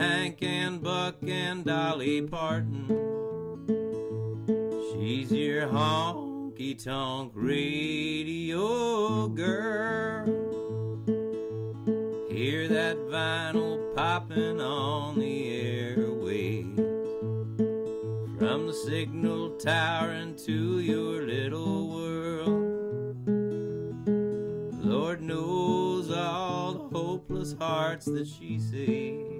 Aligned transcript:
Hank 0.00 0.42
and 0.42 0.82
Buck 0.82 1.16
and 1.28 1.62
Dolly 1.62 2.22
Parton. 2.22 2.86
She's 4.94 5.30
your 5.30 5.66
honky 5.66 6.82
tonk 6.82 7.32
radio 7.34 9.28
girl. 9.28 10.24
Hear 12.30 12.66
that 12.68 12.96
vinyl 12.96 13.94
popping 13.94 14.58
on 14.58 15.18
the 15.18 15.94
airwaves 15.94 16.78
from 18.38 18.68
the 18.68 18.72
signal 18.72 19.50
tower 19.58 20.12
into 20.12 20.80
your 20.80 21.26
little 21.26 21.90
world. 21.90 23.28
Lord 24.82 25.20
knows 25.20 26.10
all 26.10 26.88
the 26.88 26.98
hopeless 26.98 27.54
hearts 27.60 28.06
that 28.06 28.26
she 28.26 28.58
saves. 28.58 29.39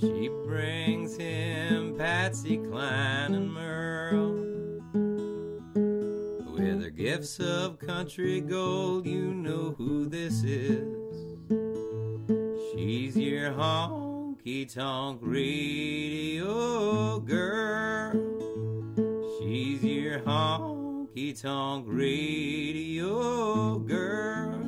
She 0.00 0.30
brings 0.46 1.16
him 1.18 1.94
Patsy 1.94 2.56
Cline 2.56 3.34
and 3.34 3.52
Merle. 3.52 4.46
With 6.54 6.82
her 6.82 6.90
gifts 6.90 7.38
of 7.38 7.78
country 7.78 8.40
gold, 8.40 9.06
you 9.06 9.34
know 9.34 9.74
who 9.76 10.06
this 10.06 10.42
is. 10.42 10.88
She's 12.72 13.14
your 13.14 13.50
honky 13.50 14.72
tonk 14.72 15.20
radio 15.22 17.20
girl. 17.20 18.12
She's 19.38 19.84
your 19.84 20.20
honky 20.20 21.38
tonk 21.38 21.84
radio 21.86 23.78
girl. 23.80 24.59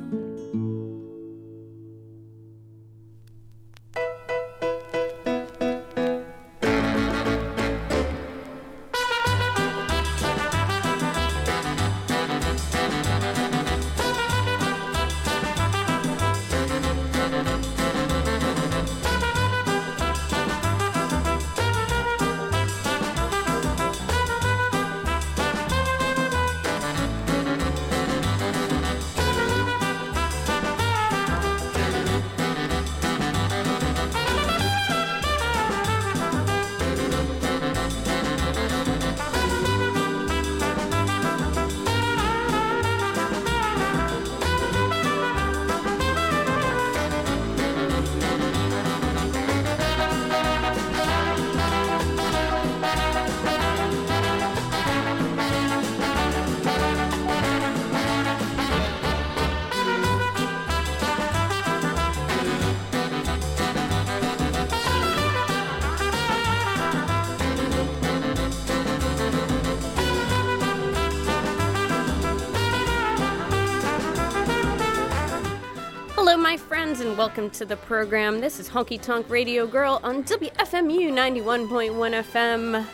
Welcome 77.35 77.49
to 77.49 77.65
the 77.65 77.77
program. 77.77 78.39
This 78.39 78.59
is 78.59 78.69
Honky 78.69 79.01
Tonk 79.01 79.27
Radio 79.27 79.65
Girl 79.65 79.99
on 80.03 80.23
WFMU 80.23 81.11
91.1 81.11 82.23
FM 82.25 82.85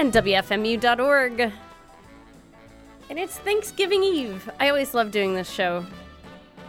and 0.00 0.12
WFMU.org. 0.12 1.52
And 3.08 3.18
it's 3.20 3.38
Thanksgiving 3.38 4.02
Eve. 4.02 4.50
I 4.58 4.68
always 4.68 4.94
love 4.94 5.12
doing 5.12 5.36
this 5.36 5.48
show. 5.48 5.86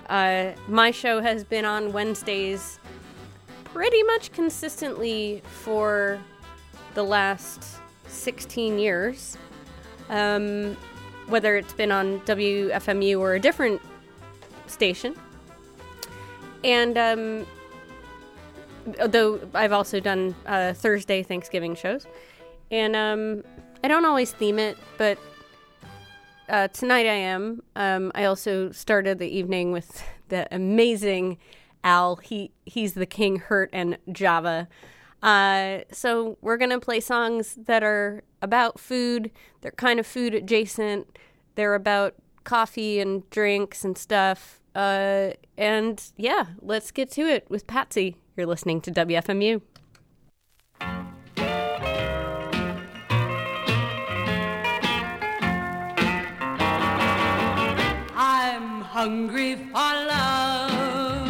Uh, 0.08 0.52
my 0.68 0.92
show 0.92 1.20
has 1.20 1.44
been 1.44 1.66
on 1.66 1.94
Wednesdays 1.94 2.78
pretty 3.64 4.04
much 4.04 4.32
consistently 4.32 5.42
for 5.64 6.20
the 6.94 7.02
last 7.02 7.80
16 8.06 8.78
years. 8.78 9.36
Um, 10.10 10.78
whether 11.26 11.58
it's 11.58 11.74
been 11.74 11.92
on 11.92 12.20
WFMU 12.20 13.20
or 13.20 13.34
a 13.34 13.40
different 13.40 13.82
station. 14.68 15.16
And 16.64 16.98
um, 16.98 17.46
though 19.08 19.40
I've 19.54 19.74
also 19.74 20.00
done 20.00 20.36
uh, 20.46 20.74
Thursday 20.74 21.24
Thanksgiving 21.24 21.76
shows, 21.76 22.06
and 22.72 22.96
um, 22.96 23.44
I 23.84 23.88
don't 23.88 24.06
always 24.06 24.32
theme 24.32 24.60
it, 24.60 24.78
but 24.98 25.18
uh, 26.50 26.68
tonight 26.70 27.06
I 27.06 27.14
am. 27.14 27.64
Um, 27.76 28.12
I 28.16 28.26
also 28.26 28.72
started 28.72 29.20
the 29.20 29.28
evening 29.28 29.72
with 29.72 30.04
the 30.30 30.48
amazing 30.52 31.38
Al. 31.84 32.18
He 32.18 32.52
he's 32.66 32.94
the 32.94 33.06
king. 33.06 33.38
Hirt 33.38 33.70
and 33.74 33.98
Java. 34.12 34.68
Uh, 35.22 35.80
so 35.92 36.38
we're 36.42 36.58
gonna 36.58 36.80
play 36.80 37.00
songs 37.00 37.56
that 37.56 37.84
are 37.84 38.24
about 38.42 38.80
food. 38.80 39.32
They're 39.62 39.72
kind 39.72 40.00
of 40.00 40.08
food 40.08 40.34
adjacent. 40.34 41.18
They're 41.56 41.76
about 41.76 42.16
coffee 42.44 43.00
and 43.00 43.30
drinks 43.30 43.86
and 43.86 43.98
stuff. 43.98 44.60
Uh, 44.76 45.32
and 45.58 46.04
yeah, 46.18 46.46
let's 46.62 46.92
get 46.92 47.12
to 47.12 47.22
it 47.22 47.46
with 47.50 47.68
Patsy. 47.68 48.18
You're 48.36 48.48
listening 48.48 48.82
to 48.82 48.92
WFMU. 48.92 49.62
I'm 58.16 58.82
hungry 58.82 59.56
for 59.56 59.94
love, 60.12 61.28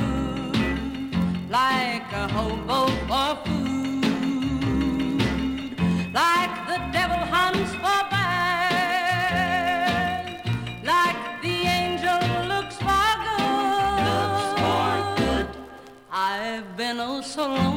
like 1.50 2.12
a 2.14 2.28
hobo 2.30 2.83
so 17.34 17.48
lonesome. 17.48 17.73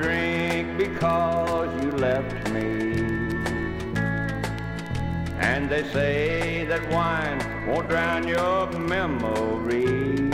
Drink 0.00 0.78
because 0.78 1.70
you 1.82 1.90
left 1.92 2.50
me. 2.50 2.92
And 5.38 5.68
they 5.68 5.84
say 5.90 6.64
that 6.66 6.88
wine 6.90 7.38
won't 7.66 7.88
drown 7.88 8.26
your 8.26 8.70
memory. 8.72 10.30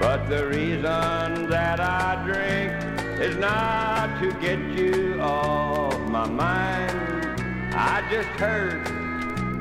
But 0.00 0.28
the 0.28 0.46
reason 0.46 1.48
that 1.50 1.80
I 1.80 2.22
drink 2.24 2.72
is 3.20 3.36
not 3.36 4.20
to 4.20 4.32
get 4.40 4.58
you 4.78 5.20
off 5.20 5.98
my 6.08 6.28
mind. 6.28 7.42
I 7.74 8.06
just 8.10 8.28
heard 8.40 8.84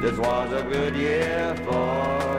this 0.01 0.17
was 0.17 0.51
a 0.51 0.63
good 0.63 0.95
year 0.95 1.55
for 1.65 2.32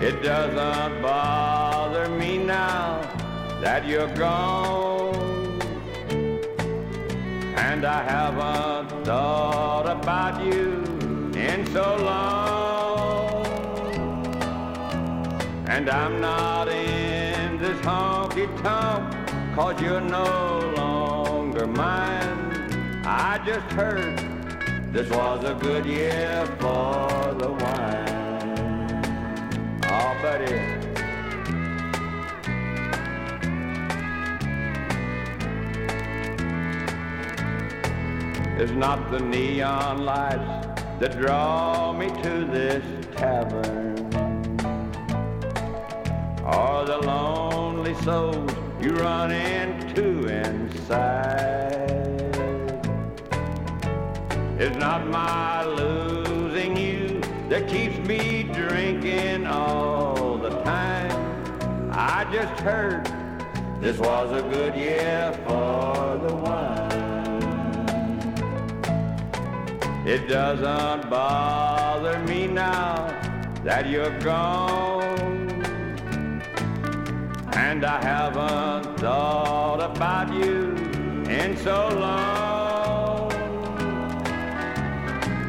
It 0.00 0.22
doesn't 0.22 1.02
bother 1.02 2.08
me 2.08 2.38
now 2.38 3.00
that 3.60 3.84
you're 3.84 4.14
gone. 4.14 5.60
And 7.56 7.84
I 7.84 8.04
haven't 8.04 9.04
thought 9.04 9.88
about 9.88 10.40
you 10.44 10.84
in 11.34 11.66
so 11.72 11.96
long. 11.96 13.46
And 15.66 15.90
I'm 15.90 16.20
not 16.20 16.68
in 16.68 17.58
this 17.58 17.78
honky 17.80 18.46
tonk 18.62 19.12
cause 19.56 19.80
you're 19.82 20.00
no 20.00 20.72
longer 20.76 21.66
mine. 21.66 23.02
I 23.04 23.40
just 23.44 23.66
heard 23.72 24.16
this 24.92 25.10
was 25.10 25.42
a 25.44 25.54
good 25.54 25.84
year 25.84 26.46
for 26.60 27.27
buddy. 30.22 30.54
It's 38.60 38.72
not 38.72 39.10
the 39.12 39.20
neon 39.20 40.04
lights 40.04 40.66
that 40.98 41.16
draw 41.20 41.92
me 41.92 42.08
to 42.22 42.44
this 42.50 42.84
tavern, 43.14 43.94
or 46.44 46.84
the 46.84 46.98
lonely 46.98 47.94
souls 48.02 48.50
you 48.80 48.90
run 48.96 49.30
into 49.30 50.26
inside. 50.26 51.38
It's 54.58 54.76
not 54.76 55.06
my 55.06 55.57
time. 60.68 61.90
I 61.92 62.18
just 62.30 62.60
heard 62.60 63.04
this 63.80 63.96
was 63.98 64.28
a 64.40 64.42
good 64.54 64.74
year 64.74 65.22
for 65.46 66.18
the 66.24 66.34
wine. 66.44 67.86
It 70.14 70.22
doesn't 70.28 71.08
bother 71.08 72.18
me 72.30 72.40
now 72.48 72.96
that 73.64 73.88
you're 73.92 74.18
gone. 74.20 75.48
And 77.66 77.80
I 77.96 77.98
haven't 78.12 78.98
thought 78.98 79.80
about 79.90 80.28
you 80.40 80.58
in 81.40 81.56
so 81.68 81.78
long. 82.06 83.32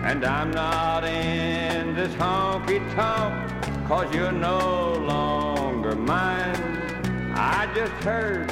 And 0.09 0.23
I'm 0.23 0.51
not 0.51 1.03
in 1.03 1.93
this 1.93 2.13
honky 2.13 2.79
tonk 2.95 3.49
cause 3.89 4.13
no 4.13 4.59
longer 4.59 4.98
mine. 6.09 6.55
I 7.35 7.71
just 7.75 7.93
heard 8.03 8.49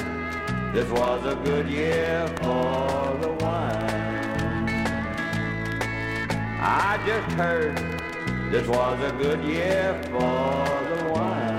this 0.72 0.88
was 0.90 1.26
a 1.26 1.34
good 1.42 1.68
year 1.68 2.24
for 2.36 3.18
the 3.20 3.32
wine. 3.40 4.68
I 6.60 7.00
just 7.04 7.28
heard 7.32 7.76
this 8.52 8.66
was 8.68 8.96
a 9.02 9.12
good 9.24 9.42
year 9.42 10.00
for 10.04 10.68
the 10.90 11.00
wine. 11.14 11.58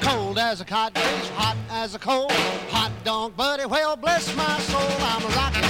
Cold 0.00 0.38
as 0.38 0.60
a 0.60 0.64
codfish, 0.64 1.28
hot 1.30 1.56
as 1.68 1.96
a 1.96 1.98
coal. 1.98 2.30
Hot 2.70 2.92
dog, 3.02 3.36
buddy, 3.36 3.66
well, 3.66 3.96
bless 3.96 4.24
my 4.36 4.56
soul. 4.70 4.92
I'm 5.10 5.24
rocking, 5.34 5.68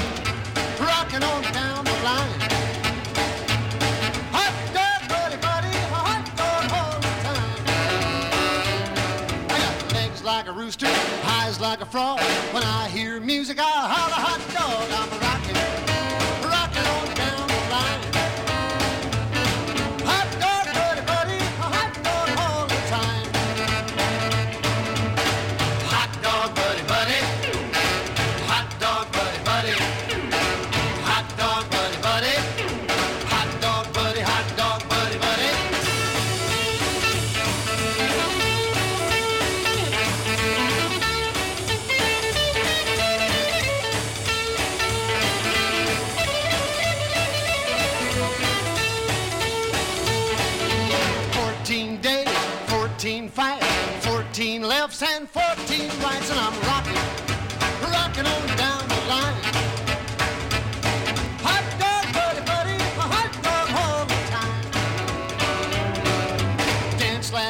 rocking 0.90 1.22
on 1.22 1.42
down 1.54 1.84
the 1.86 1.98
line. 2.04 2.63
Rooster, 10.64 10.86
eyes 11.24 11.60
like 11.60 11.82
a 11.82 11.84
frog. 11.84 12.18
When 12.52 12.62
I 12.62 12.88
hear 12.88 13.20
music, 13.20 13.58
I 13.58 13.62
holler 13.62 14.14
hot 14.14 14.40
dog. 14.54 14.88
I'm 14.98 15.10
rocking, 15.20 15.33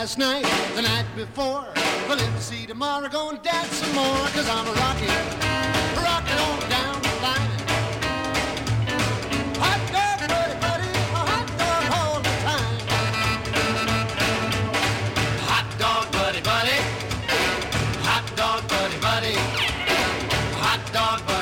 last 0.05 0.19
night, 0.19 0.45
the 0.77 0.83
night 0.83 1.07
before. 1.17 1.65
But 2.07 2.19
let's 2.19 2.45
see 2.45 2.67
tomorrow, 2.67 3.09
gonna 3.09 3.39
dance 3.39 3.69
some 3.69 3.95
more, 3.95 4.27
cause 4.35 4.47
I'm 4.51 4.67
a 4.67 4.73
rocking, 4.73 5.09
rocking 5.97 6.39
on 6.47 6.69
down 6.69 7.01
the 7.01 7.15
line. 7.23 7.51
Hot 9.57 9.81
dog, 20.93 21.34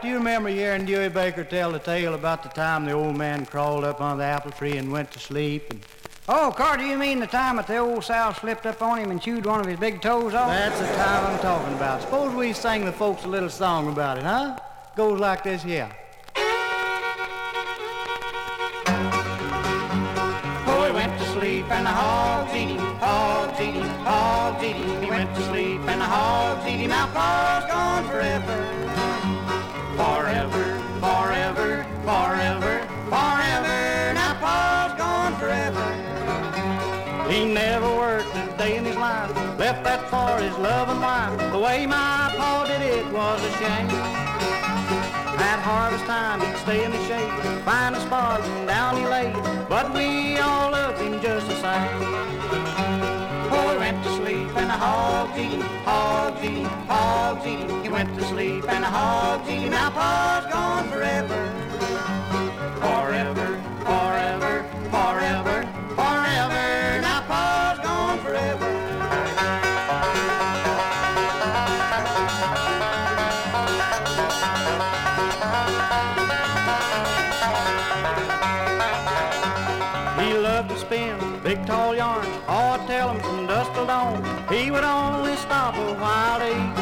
Ralph, 0.00 0.06
do 0.06 0.12
you 0.12 0.18
remember 0.18 0.48
hearing 0.48 0.86
Dewey 0.86 1.10
Baker 1.10 1.44
tell 1.44 1.72
the 1.72 1.78
tale 1.78 2.14
about 2.14 2.42
the 2.42 2.48
time 2.48 2.86
the 2.86 2.92
old 2.92 3.18
man 3.18 3.44
crawled 3.44 3.84
up 3.84 4.00
on 4.00 4.16
the 4.16 4.24
apple 4.24 4.50
tree 4.50 4.78
and 4.78 4.90
went 4.90 5.10
to 5.10 5.18
sleep? 5.18 5.70
And 5.70 5.82
Oh, 6.26 6.54
Carter, 6.56 6.86
you 6.86 6.96
mean 6.96 7.20
the 7.20 7.26
time 7.26 7.56
that 7.56 7.66
the 7.66 7.76
old 7.76 8.02
sow 8.02 8.32
slipped 8.32 8.64
up 8.64 8.80
on 8.80 8.98
him 8.98 9.10
and 9.10 9.20
chewed 9.20 9.44
one 9.44 9.60
of 9.60 9.66
his 9.66 9.78
big 9.78 10.00
toes 10.00 10.32
off? 10.32 10.48
that's 10.48 10.80
the 10.80 10.86
time 10.96 11.26
I'm 11.26 11.38
talking 11.40 11.74
about. 11.74 12.00
Suppose 12.00 12.34
we 12.34 12.54
sing 12.54 12.86
the 12.86 12.92
folks 12.92 13.24
a 13.24 13.28
little 13.28 13.50
song 13.50 13.92
about 13.92 14.16
it, 14.16 14.24
huh? 14.24 14.58
Goes 14.96 15.20
like 15.20 15.44
this 15.44 15.62
here. 15.62 15.90
Oh, 20.66 20.84
he 20.86 20.92
went 20.94 21.18
to 21.18 21.26
sleep 21.26 21.70
and 21.70 21.84
the 21.84 21.90
hogs 21.90 22.54
eat 22.54 22.68
him, 22.68 22.78
hogs 22.96 23.60
eat 23.60 23.74
him, 23.74 23.88
hogs 24.06 24.64
eat 24.64 24.76
him. 24.76 25.02
He 25.02 25.10
went 25.10 25.34
to 25.34 25.42
sleep 25.42 25.80
and 25.82 26.00
the 26.00 26.06
hogs 26.06 26.66
eat 26.66 26.80
him. 26.84 26.88
Now 26.88 27.06
Pa's 27.08 27.70
gone 27.70 27.89
left 39.82 40.10
that 40.10 40.10
for 40.10 40.42
his 40.42 40.56
loving 40.58 41.00
wife. 41.00 41.52
The 41.52 41.58
way 41.58 41.86
my 41.86 42.32
pa 42.36 42.64
did 42.66 42.82
it 42.82 43.06
was 43.12 43.42
a 43.42 43.50
shame. 43.58 43.88
At 45.40 45.60
harvest 45.60 46.04
time, 46.04 46.40
he'd 46.40 46.56
stay 46.58 46.84
in 46.84 46.90
the 46.90 47.02
shade, 47.06 47.62
find 47.64 47.96
a 47.96 48.00
spot, 48.00 48.40
and 48.40 48.68
down 48.68 48.96
he 48.96 49.04
laid. 49.06 49.34
But 49.68 49.92
we 49.94 50.38
all 50.38 50.70
loved 50.70 51.00
him 51.00 51.20
just 51.20 51.46
the 51.46 51.54
same. 51.54 52.02
Oh, 53.52 53.70
he 53.72 53.78
went 53.78 54.02
to 54.04 54.10
sleep 54.16 54.56
and 54.56 54.70
a 54.70 54.78
hogs 54.84 55.38
eat 55.38 55.62
him. 57.46 57.82
He 57.82 57.88
went 57.88 58.14
to 58.16 58.24
sleep 58.24 58.68
and 58.68 58.84
a 58.84 58.90
eat. 59.48 59.70
Now 59.70 59.90
Pa's 59.90 60.52
gone 60.52 60.88
forever, 60.88 61.40
would 84.80 84.88
only 84.88 85.36
stop 85.36 85.74
a 85.76 85.94
while 86.00 86.38
to 86.38 86.48
eat. 86.48 86.72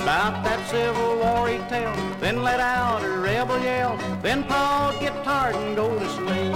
About 0.00 0.42
that 0.44 0.66
Civil 0.70 1.18
War 1.18 1.48
he'd 1.48 1.68
tell, 1.68 1.94
then 2.20 2.42
let 2.42 2.58
out 2.58 3.02
a 3.04 3.18
rebel 3.18 3.60
yell. 3.60 3.98
Then 4.22 4.44
Pa'd 4.44 4.98
get 4.98 5.12
tired 5.24 5.56
and 5.56 5.76
go 5.76 5.98
to 5.98 6.08
sleep. 6.08 6.54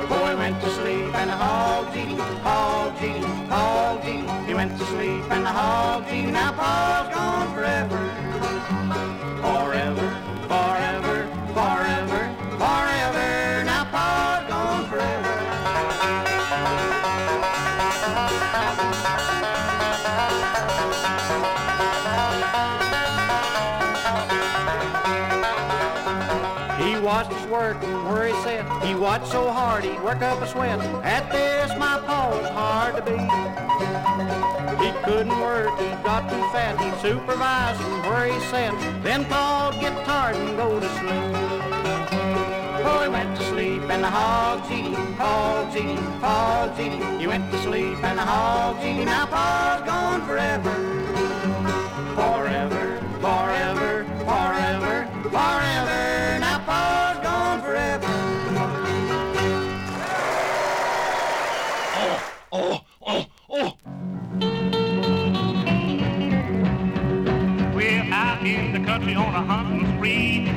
The 0.00 0.06
boy 0.08 0.36
went 0.36 0.60
to 0.62 0.70
sleep 0.70 1.14
and 1.14 1.30
him, 1.30 2.18
hogs 2.42 4.04
him. 4.04 4.46
He 4.48 4.54
went 4.54 4.76
to 4.78 4.84
sleep 4.84 5.22
and 5.30 5.46
him. 5.46 6.32
Now 6.32 6.50
Pa's 6.50 7.14
gone 7.14 7.54
forever, 7.54 7.98
He 29.10 29.26
so 29.26 29.50
hard 29.50 29.82
he'd 29.82 30.00
work 30.04 30.22
up 30.22 30.40
a 30.40 30.46
sweat. 30.46 30.78
At 31.02 31.32
this, 31.32 31.76
my 31.76 31.98
paw 32.06 32.30
was 32.30 32.48
hard 32.50 32.94
to 32.94 33.02
beat. 33.02 33.18
He 34.80 34.92
couldn't 35.04 35.36
work, 35.40 35.76
he 35.80 35.88
got 36.04 36.30
too 36.30 36.40
fat. 36.52 36.78
He'd 36.80 36.94
supervise 37.02 37.76
from 37.76 38.02
where 38.02 38.26
he 38.26 38.38
sat. 38.46 38.72
Then 39.02 39.24
Pa'd 39.24 39.80
get 39.80 40.04
tired 40.06 40.36
and 40.36 40.56
go 40.56 40.78
to 40.78 40.88
sleep. 40.98 41.34
Oh, 42.86 43.10
went 43.10 43.36
to 43.36 43.44
sleep 43.46 43.82
and 43.90 44.04
the 44.04 44.08
hogs 44.08 44.70
eat 44.70 44.94
him, 44.96 45.14
hogs 45.14 45.76
eat 45.76 45.98
him, 45.98 46.20
hogs 46.20 46.78
eat 46.78 46.92
him. 46.92 47.18
He 47.18 47.26
went 47.26 47.50
to 47.50 47.58
sleep 47.62 47.98
and 48.04 48.16
the 48.16 48.22
hogs 48.22 48.84
eat 48.84 49.00
him. 49.00 49.06
Now 49.06 49.26
Pa's 49.26 49.82
gone 49.86 50.22
forever, 50.24 50.70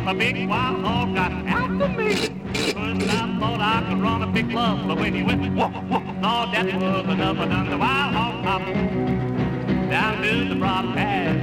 A 0.05 0.13
big 0.13 0.49
wild 0.49 0.83
hog 0.83 1.15
got 1.15 1.31
after 1.31 1.87
me. 1.87 2.13
First 2.15 3.09
I 3.09 3.37
thought 3.39 3.61
I 3.61 3.85
could 3.87 4.01
run 4.01 4.21
a 4.21 4.27
big 4.27 4.51
club, 4.51 4.85
but 4.85 4.97
when 4.97 5.13
he 5.13 5.23
went 5.23 5.41
whoop, 5.55 5.71
whoop, 5.89 6.03
thought 6.21 6.51
that 6.51 6.65
was 6.65 7.05
enough. 7.13 7.37
I 7.37 7.45
done 7.47 7.69
the 7.69 7.77
wild 7.77 8.13
hog 8.13 8.43
hop 8.43 8.65
down 9.89 10.21
to 10.21 10.49
the 10.49 10.55
broad 10.55 10.93
path. 10.93 11.37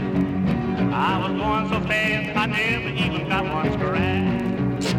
I 0.92 1.18
was 1.18 1.32
going 1.40 1.68
so 1.70 1.88
fast, 1.88 2.36
I 2.36 2.46
never 2.46 2.88
even 2.90 3.28
got 3.30 3.44
one 3.44 3.72
scratch. 3.72 4.94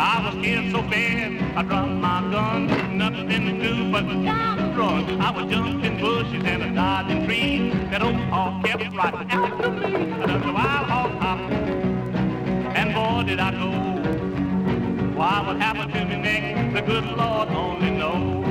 I 0.00 0.24
was 0.24 0.34
scared 0.42 0.72
so 0.72 0.82
bad, 0.82 1.56
I 1.56 1.62
dropped 1.62 1.90
my 1.92 2.20
gun. 2.32 2.98
Nothing 2.98 3.28
to 3.28 3.52
do 3.62 3.92
but 3.92 4.02
down 4.02 4.58
and 4.58 4.76
run. 4.76 5.20
I 5.20 5.30
was 5.30 5.48
jumping 5.48 6.00
bushes 6.00 6.42
and 6.44 6.62
a 6.64 6.74
dodging 6.74 7.24
trees. 7.24 7.72
That 7.90 8.02
old 8.02 8.16
hog 8.16 8.64
kept 8.64 8.96
right 8.96 9.14
after 9.14 9.70
me. 9.70 10.12
I 10.12 10.26
done 10.26 10.40
the 10.40 10.52
wild 10.52 10.86
hog 10.86 11.10
hop, 11.22 11.67
Lord 13.18 13.26
did 13.26 13.40
I 13.40 13.50
go. 13.50 13.70
Why 15.18 15.42
what 15.44 15.56
happened 15.56 15.92
to 15.92 16.04
me 16.04 16.18
next, 16.18 16.72
the 16.72 16.82
good 16.82 17.04
Lord 17.04 17.48
only 17.48 17.90
knows. 17.90 18.46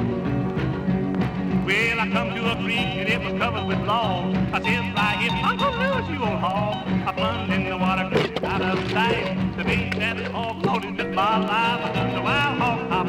Well, 1.66 2.00
I 2.02 2.10
come 2.12 2.36
to 2.36 2.52
a 2.52 2.56
creek 2.62 2.92
and 3.00 3.08
it 3.08 3.22
was 3.24 3.40
covered 3.40 3.66
with 3.66 3.80
logs. 3.88 4.38
I 4.52 4.62
said, 4.62 4.84
if 5.24 5.46
I'm 5.46 5.56
gonna 5.56 5.96
lose 5.96 6.10
you 6.10 6.22
on 6.22 6.38
hog, 6.40 6.86
I 7.08 7.14
plunged 7.14 7.54
in 7.54 7.70
the 7.70 7.78
water 7.78 8.12
out 8.44 8.62
of 8.62 8.92
sight. 8.92 9.38
The 9.56 9.64
bait 9.64 9.96
that 10.00 10.34
all 10.34 10.60
floated 10.60 10.98
with 10.98 11.14
my 11.14 11.38
life. 11.38 11.96
I 11.96 12.14
the 12.14 12.22
wild 12.22 12.58
hog 12.60 12.90
hop 12.90 13.08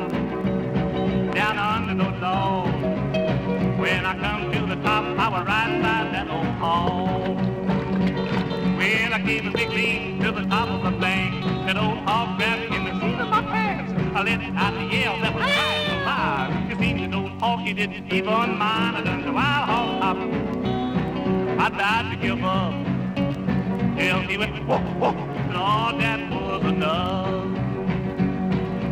down 1.35 1.59
under 1.59 2.05
those 2.05 2.23
logs. 2.23 3.81
When 3.81 4.07
I 4.07 4.15
come 4.21 4.53
to 4.53 4.61
the 4.77 4.81
top, 4.83 5.05
I 5.19 5.29
will 5.29 5.45
ride 5.45 5.83
by 5.83 5.99
that 6.13 6.31
old 6.31 6.55
hog. 6.63 7.49
Well, 8.79 9.13
I 9.13 9.19
gave 9.27 9.45
a 9.45 9.51
big 9.51 9.71
leap 9.71 10.21
to 10.23 10.31
the 10.31 10.45
top 10.47 10.69
of 10.69 10.83
the 10.93 10.98
let 14.23 14.41
out 14.57 14.75
the 14.75 14.97
yell 14.97 15.17
that 15.21 15.33
was 15.33 15.43
right 15.43 15.87
so 15.87 15.95
high. 16.05 16.69
It 16.71 16.79
seems 16.79 17.01
that 17.03 17.15
old 17.15 17.39
honky 17.39 17.77
didn't 17.77 18.13
even 18.13 18.59
mind. 18.59 18.97
I 18.97 19.03
done 19.03 19.23
the 19.23 19.33
wild 19.33 19.69
hog 19.69 20.03
hop. 20.03 20.17
I 21.61 21.69
died 21.71 22.11
to 22.11 22.17
give 22.27 22.43
up. 22.43 22.75
Till 23.97 24.21
he 24.21 24.37
went, 24.37 24.67
whoa, 24.67 24.79
whoa. 24.79 25.11
Lord, 25.53 26.01
that 26.03 26.31
was 26.31 26.65
enough. 26.65 27.45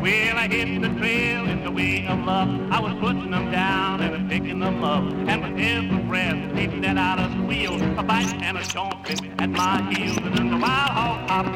Well, 0.00 0.36
I 0.36 0.46
hit 0.48 0.80
the 0.80 0.88
trail 1.00 1.48
in 1.48 1.64
the 1.64 1.70
way 1.72 2.06
of 2.06 2.24
love. 2.24 2.70
I 2.70 2.78
was 2.80 2.94
putting 3.00 3.30
them 3.30 3.50
down 3.50 4.00
and 4.02 4.30
picking 4.30 4.60
them 4.60 4.84
up. 4.84 5.02
And 5.28 5.42
with 5.42 5.58
every 5.60 5.98
breath, 6.04 6.54
leaving 6.54 6.82
that 6.82 6.96
out 6.96 7.18
of 7.18 7.32
squeal, 7.32 7.74
a 7.98 8.02
bite 8.02 8.32
and 8.42 8.56
a 8.56 8.60
chomping 8.60 9.34
at 9.40 9.50
my 9.50 9.82
heels. 9.92 10.18
And 10.18 10.36
then 10.36 10.50
the 10.50 10.58
wild 10.58 10.90
hog 10.90 11.28
hop. 11.28 11.46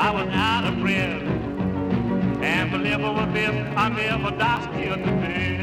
I 0.00 0.10
was 0.10 0.28
out 0.32 0.64
of 0.64 0.80
breath. 0.80 1.31
And 2.42 2.70
deliver 2.72 3.12
with 3.12 3.32
this, 3.34 3.54
I 3.76 3.88
never 3.88 4.30
die 4.36 4.62
still 4.62 4.96
to 4.96 5.12
live. 5.22 5.62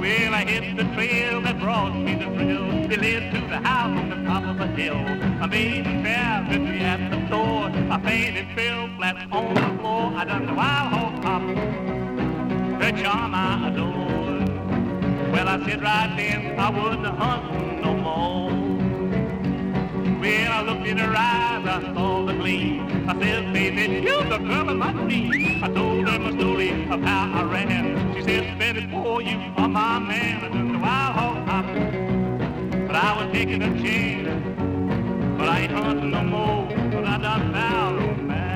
Well, 0.00 0.34
I 0.34 0.44
hit 0.44 0.76
the 0.76 0.84
trail 0.94 1.42
that 1.42 1.58
brought 1.60 1.94
me 1.94 2.14
the 2.14 2.24
thrill. 2.24 2.90
It 2.90 3.00
led 3.00 3.32
to 3.34 3.40
the 3.48 3.58
house 3.58 3.98
on 3.98 4.08
the 4.10 4.16
top 4.24 4.44
of 4.44 4.60
a 4.60 4.66
hill. 4.68 4.96
I 4.96 5.46
made 5.46 5.86
a 5.86 6.02
fair 6.02 6.58
me 6.58 6.80
at 6.80 7.10
the 7.10 7.18
door. 7.28 7.70
I 7.90 8.00
fainted, 8.00 8.48
fell 8.54 8.88
flat 8.96 9.16
on 9.30 9.54
the 9.54 9.78
floor. 9.80 10.12
I 10.14 10.24
done 10.24 10.46
the 10.46 10.54
wild 10.54 10.92
hog 10.92 11.24
hop, 11.24 11.42
the 12.80 13.02
charm 13.02 13.34
I 13.34 13.68
adored. 13.68 14.48
Well, 15.32 15.48
I 15.48 15.64
said 15.66 15.82
right 15.82 16.14
then 16.16 16.58
I 16.58 16.70
wouldn't 16.70 17.06
hunt 17.06 17.82
no 17.82 17.94
more. 17.94 18.43
Well, 20.24 20.52
I 20.52 20.62
looked 20.62 20.86
in 20.86 20.96
her 20.96 21.14
eyes, 21.14 21.66
I 21.66 21.92
saw 21.92 22.24
the 22.24 22.32
gleam. 22.32 23.06
I 23.06 23.12
said, 23.20 23.52
baby, 23.52 24.00
you're 24.00 24.24
the 24.24 24.38
girl 24.38 24.70
of 24.70 24.76
my 24.78 24.90
dreams. 24.92 25.62
I 25.62 25.68
told 25.68 26.08
her 26.08 26.18
my 26.18 26.30
story 26.38 26.70
of 26.70 27.02
how 27.02 27.30
I 27.40 27.42
ran. 27.42 28.14
She 28.14 28.22
said, 28.22 28.58
Betty, 28.58 28.88
for 28.90 29.20
you 29.20 29.36
are 29.58 29.68
my 29.68 29.98
man. 29.98 30.42
I 30.42 30.48
done 30.48 30.72
the 30.72 30.78
wild 30.78 31.14
hog 31.14 31.46
hop, 31.46 31.66
but 32.86 32.96
I 32.96 33.22
was 33.22 33.30
taking 33.34 33.60
a 33.60 33.68
chance. 33.82 35.36
But 35.36 35.46
I 35.50 35.60
ain't 35.60 35.72
hunting 35.72 36.10
no 36.10 36.22
more, 36.22 36.68
but 36.90 37.04
I 37.04 37.18
done 37.18 37.52
found 37.52 38.00
romance. 38.00 38.50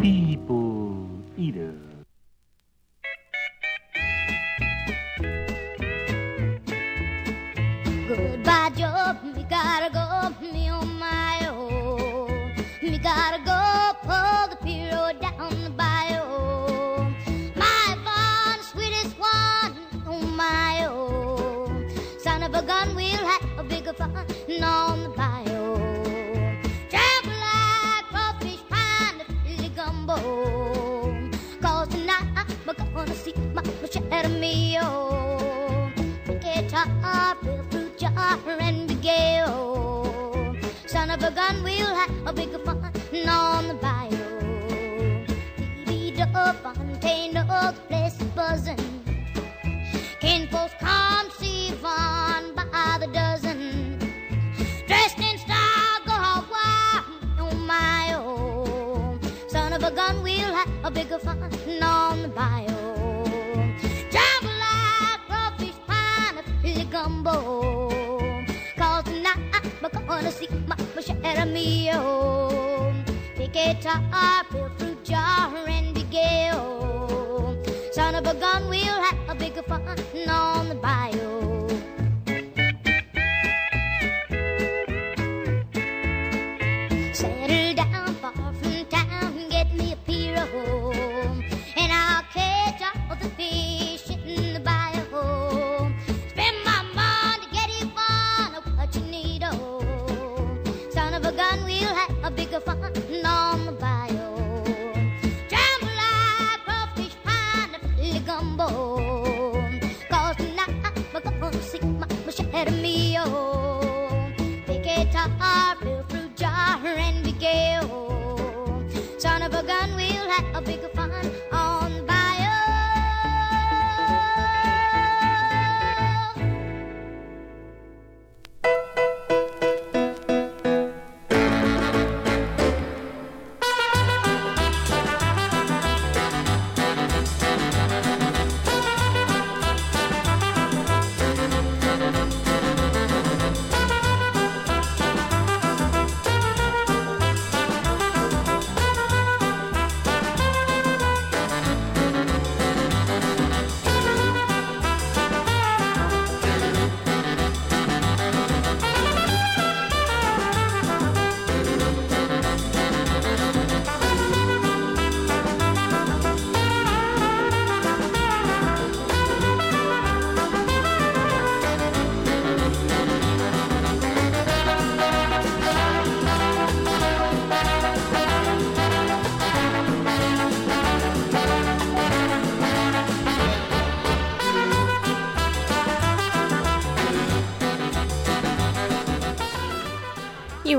People 0.00 1.08
eater. 1.36 1.74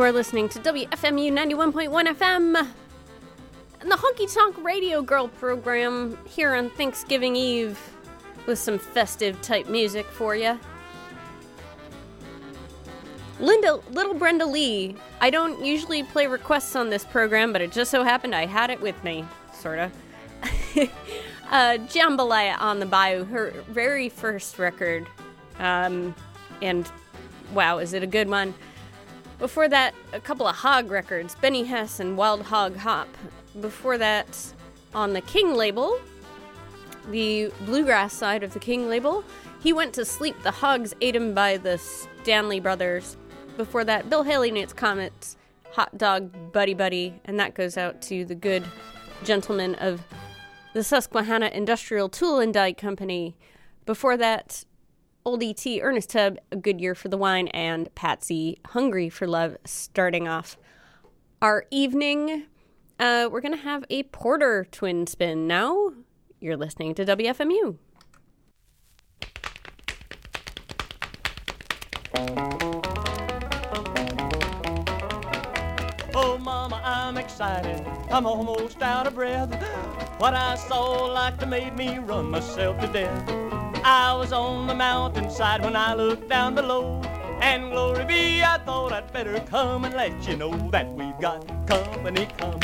Are 0.05 0.11
listening 0.11 0.47
to 0.47 0.59
WFMU 0.59 1.31
91.1 1.31 1.89
FM 1.89 2.67
and 3.81 3.91
the 3.91 3.95
Honky 3.95 4.31
Tonk 4.31 4.55
Radio 4.63 5.01
Girl 5.01 5.29
program 5.29 6.15
here 6.27 6.53
on 6.53 6.69
Thanksgiving 6.69 7.35
Eve 7.35 7.79
with 8.45 8.59
some 8.59 8.77
festive 8.77 9.41
type 9.41 9.67
music 9.67 10.05
for 10.05 10.35
you. 10.35 10.59
Linda, 13.39 13.79
little 13.89 14.13
Brenda 14.13 14.45
Lee. 14.45 14.95
I 15.21 15.31
don't 15.31 15.65
usually 15.65 16.03
play 16.03 16.27
requests 16.27 16.75
on 16.75 16.91
this 16.91 17.03
program, 17.03 17.51
but 17.51 17.63
it 17.63 17.71
just 17.71 17.89
so 17.89 18.03
happened 18.03 18.35
I 18.35 18.45
had 18.45 18.69
it 18.69 18.79
with 18.79 19.03
me, 19.03 19.25
sorta. 19.55 19.91
uh, 21.49 21.79
Jambalaya 21.87 22.61
on 22.61 22.79
the 22.79 22.85
Bayou, 22.85 23.23
her 23.23 23.55
very 23.69 24.09
first 24.09 24.59
record. 24.59 25.07
Um, 25.57 26.13
and 26.61 26.87
wow, 27.55 27.79
is 27.79 27.93
it 27.93 28.03
a 28.03 28.07
good 28.07 28.29
one? 28.29 28.53
Before 29.37 29.67
that, 29.67 29.93
a 30.13 30.19
couple 30.19 30.47
of 30.47 30.55
Hog 30.55 30.89
records, 30.89 31.35
Benny 31.35 31.65
Hess 31.65 31.99
and 31.99 32.17
Wild 32.17 32.43
Hog 32.43 32.77
Hop. 32.77 33.07
Before 33.59 33.97
that, 33.97 34.53
on 34.93 35.13
the 35.13 35.21
King 35.21 35.55
label, 35.55 35.99
the 37.09 37.51
bluegrass 37.65 38.13
side 38.13 38.43
of 38.43 38.53
the 38.53 38.59
King 38.59 38.87
label, 38.87 39.23
He 39.61 39.73
Went 39.73 39.93
to 39.95 40.05
Sleep, 40.05 40.41
The 40.43 40.51
Hogs 40.51 40.93
Ate 41.01 41.15
Him 41.15 41.33
by 41.33 41.57
the 41.57 41.77
Stanley 41.77 42.59
Brothers. 42.59 43.17
Before 43.57 43.83
that, 43.83 44.09
Bill 44.09 44.23
Haley 44.23 44.49
and 44.49 44.57
its 44.57 44.73
Comets, 44.73 45.37
Hot 45.73 45.97
Dog 45.97 46.53
Buddy 46.53 46.73
Buddy, 46.73 47.19
and 47.25 47.37
that 47.39 47.53
goes 47.53 47.77
out 47.77 48.01
to 48.03 48.23
the 48.23 48.35
good 48.35 48.63
gentlemen 49.23 49.75
of 49.75 50.01
the 50.73 50.83
Susquehanna 50.83 51.47
Industrial 51.47 52.09
Tool 52.09 52.39
and 52.39 52.53
Die 52.53 52.73
Company. 52.73 53.35
Before 53.85 54.17
that, 54.17 54.65
Old 55.27 55.41
E.T. 55.41 55.81
Ernest 55.81 56.11
Tubb, 56.11 56.37
A 56.51 56.55
Good 56.55 56.79
Year 56.79 56.93
for 56.93 57.07
the 57.07 57.17
Wine, 57.17 57.47
and 57.47 57.93
Patsy, 57.95 58.59
Hungry 58.67 59.09
for 59.09 59.25
Love, 59.25 59.57
starting 59.65 60.27
off 60.27 60.55
our 61.41 61.65
evening. 61.71 62.45
Uh, 62.99 63.27
we're 63.31 63.41
going 63.41 63.55
to 63.55 63.57
have 63.57 63.83
a 63.89 64.03
Porter 64.03 64.67
twin 64.71 65.07
spin 65.07 65.47
now. 65.47 65.93
You're 66.39 66.55
listening 66.55 66.93
to 66.93 67.05
WFMU. 67.05 67.75
Oh, 76.13 76.37
Mama, 76.37 76.79
I'm 76.85 77.17
excited. 77.17 77.83
I'm 78.11 78.27
almost 78.27 78.79
out 78.83 79.07
of 79.07 79.15
breath. 79.15 79.51
What 80.19 80.35
I 80.35 80.53
saw 80.53 81.05
like 81.05 81.39
to 81.39 81.47
made 81.47 81.75
me 81.75 81.97
run 81.97 82.29
myself 82.29 82.79
to 82.79 82.87
death. 82.87 83.54
I 83.87 84.15
was 84.15 84.33
on 84.33 84.65
the 84.65 84.73
mountainside 84.73 85.63
when 85.63 85.75
I 85.75 85.93
looked 85.93 86.27
down 86.27 86.55
below. 86.55 87.03
And 87.39 87.69
glory 87.69 88.03
be, 88.03 88.41
I 88.41 88.57
thought 88.57 88.91
I'd 88.91 89.13
better 89.13 89.39
come 89.41 89.85
and 89.85 89.93
let 89.93 90.27
you 90.27 90.35
know 90.35 90.57
that 90.71 90.91
we've 90.91 91.19
got 91.21 91.45
company 91.67 92.27
coming. 92.39 92.61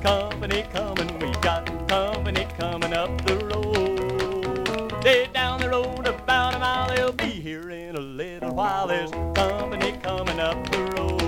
Company 0.00 0.64
coming, 0.72 1.18
we've 1.18 1.40
got 1.40 1.66
company 1.88 2.46
coming 2.56 2.92
up 2.92 3.10
the 3.26 3.36
road. 3.46 5.02
They 5.02 5.26
down 5.34 5.58
the 5.60 5.70
road 5.70 6.06
about 6.06 6.54
a 6.54 6.60
mile, 6.60 6.94
they'll 6.94 7.10
be 7.10 7.40
here 7.40 7.70
in 7.70 7.96
a 7.96 8.00
little 8.00 8.54
while. 8.54 8.86
There's 8.86 9.10
company 9.34 9.98
coming 10.04 10.38
up 10.38 10.70
the 10.70 10.84
road. 10.84 11.27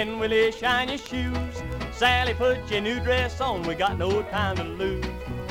And 0.00 0.18
Willie 0.18 0.50
shine 0.50 0.88
your 0.88 0.96
shoes? 0.96 1.62
Sally 1.92 2.32
put 2.32 2.70
your 2.70 2.80
new 2.80 3.00
dress 3.00 3.38
on, 3.38 3.62
we 3.64 3.74
got 3.74 3.98
no 3.98 4.22
time 4.22 4.56
to 4.56 4.64
lose. 4.64 5.04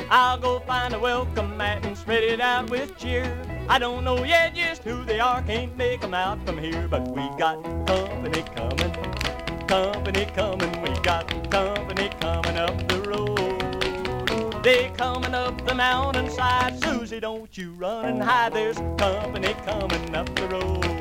I'll 0.10 0.40
go 0.40 0.60
find 0.62 0.96
a 0.96 1.00
welcome 1.00 1.56
mat 1.56 1.86
and 1.86 1.96
spread 1.96 2.24
it 2.24 2.42
out 2.42 2.72
with 2.72 2.98
cheer. 2.98 3.38
I 3.68 3.78
don't 3.78 4.04
know 4.04 4.24
yet 4.24 4.56
just 4.56 4.84
who 4.84 5.06
they 5.06 5.20
are, 5.20 5.44
can't 5.44 5.78
make 5.78 6.04
'em 6.04 6.16
out 6.16 6.44
from 6.48 6.58
here, 6.58 6.88
but 6.88 7.08
we 7.10 7.22
got 7.38 7.62
company 7.86 8.44
coming, 8.56 8.94
company 9.68 10.26
coming, 10.36 10.82
we 10.82 11.00
got 11.02 11.28
company 11.52 12.10
coming 12.20 12.58
up 12.58 12.76
the 12.88 13.02
road. 13.02 14.64
They 14.64 14.92
coming 14.98 15.36
up 15.36 15.64
the 15.68 15.76
mountainside, 15.76 16.84
Susie, 16.84 17.20
don't 17.20 17.56
you 17.56 17.74
run 17.74 18.06
and 18.06 18.24
hide, 18.24 18.54
there's 18.54 18.78
company 18.98 19.54
coming 19.68 20.16
up 20.16 20.34
the 20.36 20.48
road. 20.48 20.99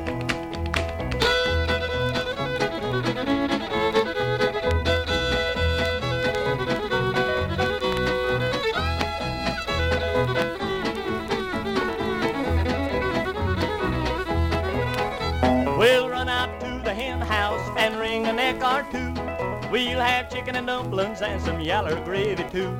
We'll 19.71 19.99
have 19.99 20.31
chicken 20.31 20.55
and 20.55 20.65
dumplings 20.65 21.21
and 21.21 21.39
some 21.39 21.61
yaller 21.61 22.03
gravy 22.03 22.43
too. 22.49 22.75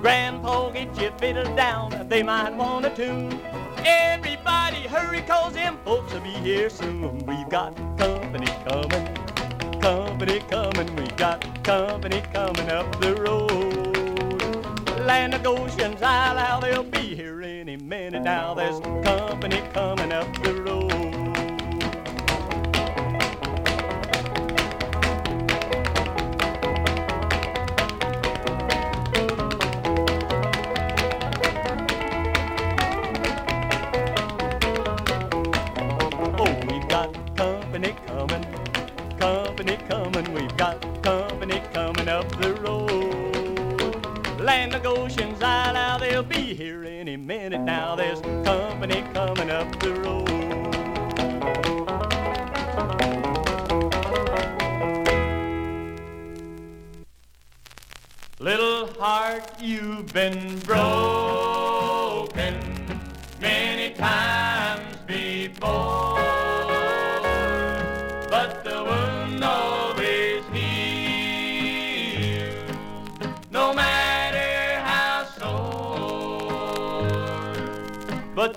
Grandpa, 0.00 0.70
get 0.70 1.00
your 1.00 1.12
fiddle 1.12 1.54
down, 1.54 2.08
they 2.08 2.24
might 2.24 2.52
want 2.56 2.84
a 2.84 2.90
tune. 2.90 3.40
Everybody 3.84 4.88
hurry, 4.88 5.22
cause 5.22 5.52
them 5.52 5.78
folks 5.84 6.12
will 6.12 6.20
be 6.20 6.30
here 6.30 6.68
soon. 6.68 7.18
We've 7.26 7.48
got 7.48 7.76
company 7.96 8.48
coming, 8.66 9.80
company 9.80 10.40
coming. 10.50 10.96
We've 10.96 11.16
got 11.16 11.62
company 11.62 12.22
coming 12.32 12.68
up 12.70 13.00
the 13.00 13.14
road. 13.14 14.02
Land 15.06 15.34
of 15.34 15.44
Goshen's 15.44 16.02
Isle, 16.02 16.38
how 16.38 16.58
they'll 16.58 16.82
be 16.82 17.14
here 17.14 17.40
any 17.40 17.76
minute 17.76 18.22
now. 18.24 18.54
There's 18.54 18.80
company 19.04 19.62
coming 19.72 20.12
up 20.12 20.26
the 20.42 20.54
road. 20.60 20.91
Coming. 39.92 40.32
We've 40.32 40.56
got 40.56 40.80
company 41.02 41.62
coming 41.74 42.08
up 42.08 42.26
the 42.40 42.54
road. 42.54 44.40
Land 44.40 44.74
of 44.74 44.82
Goshen's 44.82 45.42
Isle, 45.42 45.98
they'll 45.98 46.22
be 46.22 46.54
here 46.54 46.82
any 46.84 47.18
minute 47.18 47.60
now. 47.60 47.94
There's 47.94 48.22
company 48.42 49.04
coming 49.12 49.50
up 49.50 49.78
the 49.80 49.92
road. 50.04 50.30
Little 58.38 58.86
heart, 58.98 59.44
you've 59.60 60.10
been 60.14 60.58
broken 60.60 62.54
many 63.40 63.90
times 63.94 64.61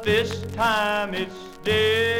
this 0.06 0.44
time 0.54 1.15
it's 1.15 1.34
different, 1.63 2.14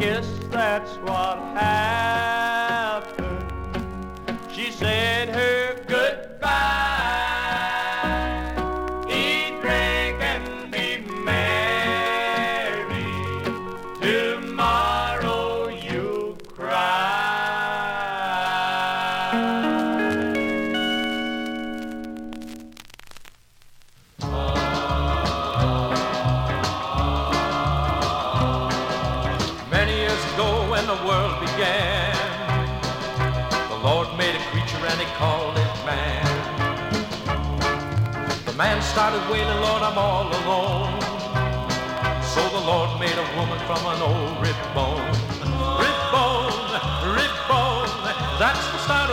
guess 0.00 0.26
that's 0.50 0.96
what 1.04 1.36
happened. 1.52 2.19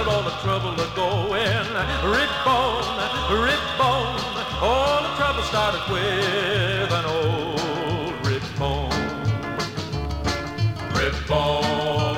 All 0.05 0.21
the 0.21 0.37
trouble 0.43 0.75
of 0.77 0.89
going. 0.93 1.65
Rib 2.05 2.33
bone, 2.45 2.99
rib 3.31 3.63
bone, 3.79 4.19
all 4.61 5.01
the 5.01 5.13
trouble 5.17 5.43
started 5.43 5.81
with 5.89 6.91
an 6.91 7.05
old 7.05 8.27
rib 8.27 8.43
bone 8.59 9.07
rib 10.97 11.27
bone. 11.27 12.17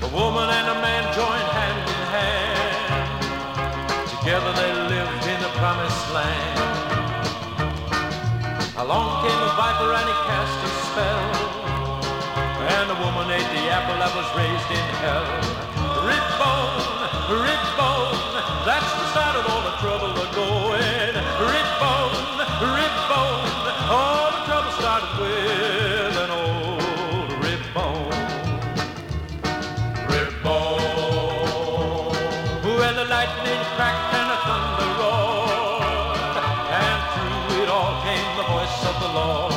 The 0.00 0.10
woman 0.12 0.48
and 0.56 0.66
the 0.68 0.78
man 0.84 1.04
joined 1.14 1.50
hand 1.58 1.80
in 1.94 2.02
hand. 2.16 3.18
Together 4.14 4.52
they 4.60 4.72
lived 4.94 5.24
in 5.32 5.38
the 5.40 5.52
promised 5.60 6.06
land. 6.12 6.58
Along 8.76 9.08
came 9.24 9.42
a 9.50 9.52
viper 9.56 9.90
and 9.98 10.06
he 10.12 10.16
cast 10.30 10.58
a 10.68 10.70
spell. 10.86 11.24
And 12.76 12.86
the 12.90 12.98
woman 13.04 13.26
ate 13.30 13.50
the 13.56 13.64
apple 13.76 13.98
that 14.02 14.12
was 14.14 14.28
raised 14.36 14.70
in 14.70 14.86
hell. 15.02 15.65
Rib 17.28 17.64
bone, 17.76 18.34
that's 18.64 18.86
the 18.86 19.06
start 19.10 19.34
of 19.34 19.46
all 19.50 19.62
the 19.62 19.76
trouble 19.82 20.14
going. 20.30 21.14
Rib 21.42 21.70
bone, 21.82 22.38
rib 22.62 22.96
bone, 23.10 23.50
all 23.90 24.30
the 24.30 24.42
trouble 24.46 24.70
started 24.78 25.10
with 25.18 26.16
an 26.22 26.30
old 26.30 27.32
rib 27.42 27.62
bone. 27.74 28.14
Rib. 30.06 30.30
When 32.62 32.94
the 32.94 33.06
lightning 33.06 33.62
cracked 33.74 34.14
and 34.14 34.30
the 34.30 34.38
thunder 34.46 34.90
roared, 35.02 36.36
and 36.70 37.00
through 37.10 37.62
it 37.62 37.68
all 37.68 38.02
came 38.06 38.36
the 38.36 38.44
voice 38.54 38.86
of 38.86 39.00
the 39.02 39.08
Lord. 39.18 39.55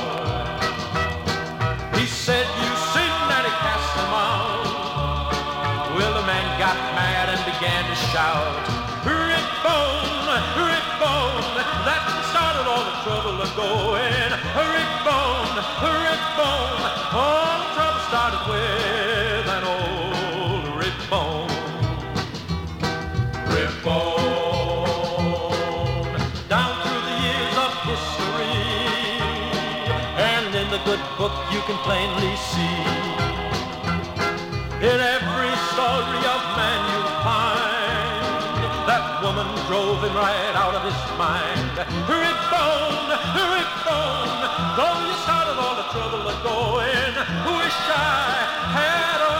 Began 7.59 7.83
to 7.89 7.95
shout, 7.95 8.55
Rip 9.03 9.47
bone, 9.63 10.27
rip 10.63 10.87
bone, 10.95 11.43
that's 11.83 12.11
the 12.15 12.23
start 12.31 12.55
of 12.55 12.67
all 12.71 12.85
the 12.87 12.95
trouble 13.03 13.35
going. 13.59 14.31
Rip 14.55 14.91
bone, 15.03 15.59
rip 15.83 16.23
bone, 16.39 16.83
all 17.11 17.59
the 17.59 17.67
trouble 17.75 18.03
started 18.07 18.43
with 18.47 19.45
an 19.57 19.63
old 19.75 20.71
rip 20.79 20.99
bone. 21.11 21.51
Rip 23.51 23.75
bone, 23.83 24.95
down 26.47 26.71
through 26.79 27.03
the 27.09 27.17
years 27.27 27.55
of 27.65 27.71
history, 27.91 28.63
and 30.15 30.47
in 30.55 30.67
the 30.71 30.79
good 30.85 31.03
book 31.17 31.35
you 31.51 31.59
can 31.67 31.77
plainly 31.83 32.35
see. 32.37 32.79
In 34.79 34.99
every 35.01 35.28
drove 39.69 40.01
him 40.03 40.15
right 40.15 40.55
out 40.55 40.73
of 40.73 40.81
his 40.81 40.97
mind. 41.15 41.77
Rip 42.09 42.39
bone, 42.49 43.09
rip 43.53 43.71
bone, 43.85 44.41
though 44.75 44.97
you 45.05 45.13
started 45.21 45.61
all 45.61 45.75
the 45.77 45.85
trouble 45.93 46.25
of 46.25 46.41
going. 46.41 47.13
Wish 47.53 47.79
I 47.93 48.49
had 48.73 49.21
a 49.21 49.37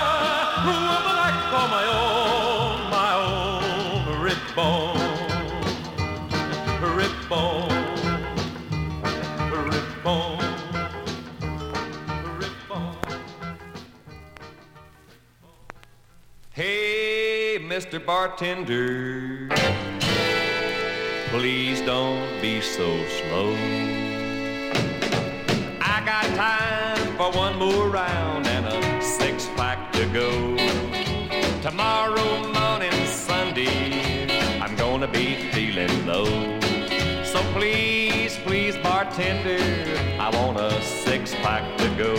woman 0.70 1.18
I 1.18 1.30
could 1.34 1.50
call 1.50 1.68
my 1.78 1.86
own, 1.98 2.78
my 2.94 3.12
own 3.26 4.22
rip 4.22 4.46
bone, 4.56 5.02
rip 6.96 7.18
bone, 7.28 7.74
rip 9.66 9.90
bone. 10.04 10.50
Hey, 16.52 17.58
Mr. 17.62 18.06
Bartender, 18.06 19.39
please 21.32 21.82
don't 21.82 22.42
be 22.42 22.60
so 22.60 22.88
slow. 23.08 23.54
I 25.80 26.02
got 26.06 26.26
time 26.36 27.18
for 27.18 27.32
one 27.38 27.58
more 27.58 27.88
round 27.88 28.48
and 28.48 28.66
a 28.66 29.02
six 29.02 29.48
pack 29.56 29.92
to 29.94 30.06
go. 30.08 30.30
Tomorrow 31.62 32.52
morning, 32.52 33.06
Sunday, 33.06 34.28
I'm 34.60 34.76
gonna 34.76 35.08
be 35.08 35.36
feeling 35.52 36.06
low. 36.08 36.26
So 37.24 37.40
please, 37.54 38.38
please, 38.38 38.76
bartender, 38.78 39.62
I 40.20 40.32
want 40.34 40.58
a 40.60 40.82
six 40.82 41.36
pack 41.36 41.64
to 41.78 41.88
go. 41.96 42.16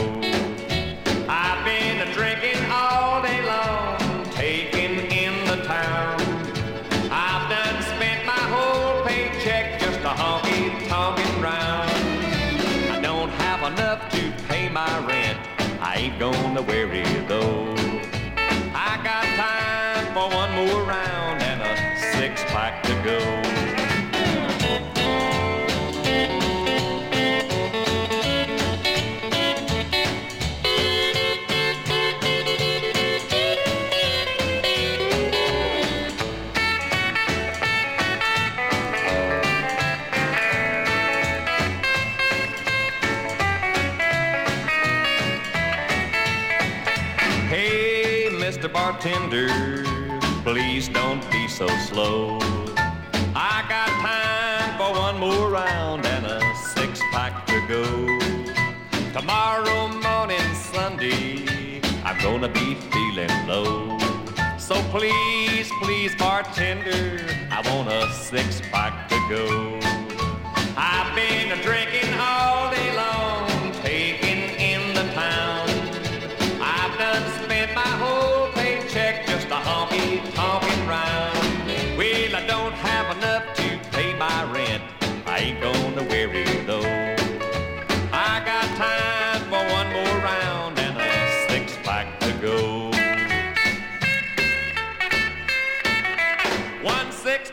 I've 1.28 1.64
been 1.64 2.12
drinking 2.12 2.62
all 2.70 3.22
day 3.22 3.42
long, 3.44 3.99
my 14.86 15.06
rent. 15.06 15.38
I 15.82 15.96
ain't 15.96 16.18
gonna 16.18 16.62
worry 16.62 17.04
though. 17.28 17.74
I 18.88 18.92
got 19.08 19.24
time 19.44 20.06
for 20.14 20.26
one 20.34 20.52
more 20.58 20.82
round 20.84 21.42
and 21.42 21.60
a 21.60 21.72
six 22.16 22.42
pack 22.44 22.82
to 22.84 22.94
go. 23.04 23.59
Bartender, 48.90 49.84
please 50.42 50.88
don't 50.88 51.22
be 51.30 51.46
so 51.46 51.68
slow. 51.78 52.40
I 53.36 53.64
got 53.68 53.88
time 54.02 54.76
for 54.78 54.98
one 54.98 55.16
more 55.16 55.48
round 55.48 56.04
and 56.06 56.26
a 56.26 56.40
six 56.56 57.00
pack 57.12 57.46
to 57.46 57.64
go. 57.68 57.84
Tomorrow 59.12 59.86
morning, 60.02 60.54
Sunday, 60.54 61.80
I'm 62.04 62.18
gonna 62.18 62.48
be 62.48 62.74
feeling 62.90 63.30
low. 63.46 63.96
So 64.58 64.74
please, 64.90 65.70
please, 65.80 66.12
bartender, 66.16 67.24
I 67.48 67.62
want 67.70 67.88
a 67.88 68.12
six 68.12 68.60
pack 68.72 69.08
to 69.10 69.16
go. 69.28 69.78
I've 70.76 71.14
been 71.14 71.56
drinking 71.62 72.10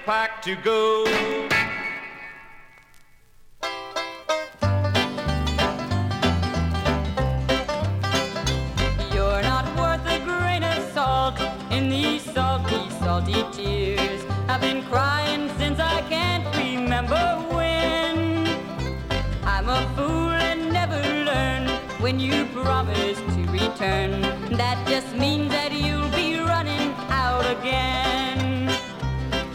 pack 0.07 0.41
to 0.41 0.55
go. 0.55 1.03
You're 9.13 9.41
not 9.41 9.65
worth 9.75 10.07
a 10.07 10.19
grain 10.23 10.63
of 10.63 10.81
salt 10.93 11.37
in 11.71 11.89
these 11.89 12.21
salty, 12.21 12.89
salty 13.01 13.43
tears. 13.51 14.23
I've 14.47 14.61
been 14.61 14.81
crying 14.83 15.49
since 15.57 15.77
I 15.77 15.99
can't 16.07 16.45
remember 16.55 17.25
when. 17.51 18.47
I'm 19.43 19.67
a 19.67 19.81
fool 19.97 20.31
and 20.31 20.71
never 20.71 21.01
learn 21.25 21.67
when 21.99 22.17
you 22.17 22.45
promise 22.53 23.19
to 23.35 23.41
return. 23.51 24.21
That 24.55 24.77
just 24.87 25.13
means 25.17 25.49
that 25.51 25.73
you'll 25.73 26.09
be 26.11 26.39
running 26.39 26.93
out 27.09 27.45
again. 27.57 28.36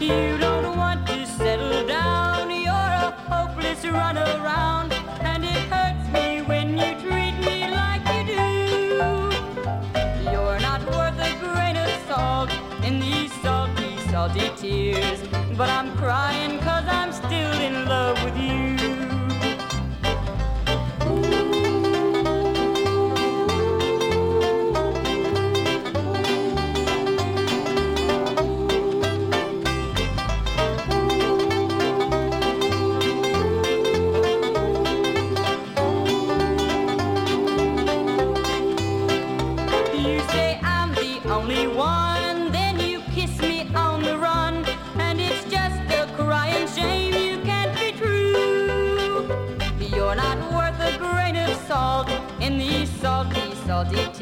You 0.03 0.37
don't 0.37 0.75
want 0.75 1.07
to 1.07 1.25
settle 1.25 1.87
down, 1.87 2.51
you're 2.51 2.91
a 3.07 3.15
hopeless 3.31 3.85
runaround, 3.85 4.91
and 5.21 5.45
it 5.45 5.61
hurts 5.71 6.05
me 6.11 6.41
when 6.41 6.77
you 6.77 6.91
treat 6.99 7.35
me 7.47 7.71
like 7.71 8.03
you 8.13 8.21
do. 8.35 8.43
You're 10.29 10.59
not 10.59 10.81
worth 10.91 11.17
a 11.29 11.31
grain 11.39 11.77
of 11.77 11.89
salt 12.09 12.51
in 12.83 12.99
these 12.99 13.31
salty, 13.41 13.97
salty 14.11 14.51
tears, 14.57 15.21
but 15.57 15.69
I'm 15.69 15.95
crying 15.95 16.59
cause 16.59 16.85
I'm 16.85 17.13
still 17.13 17.53
in 17.61 17.85
love 17.85 18.21
with 18.25 18.35
you. 18.35 18.75
You 18.82 18.82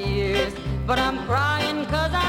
tears, 0.03 0.53
but 0.85 0.97
I'm 0.99 1.17
crying 1.25 1.85
cause 1.85 2.13
I'm 2.13 2.20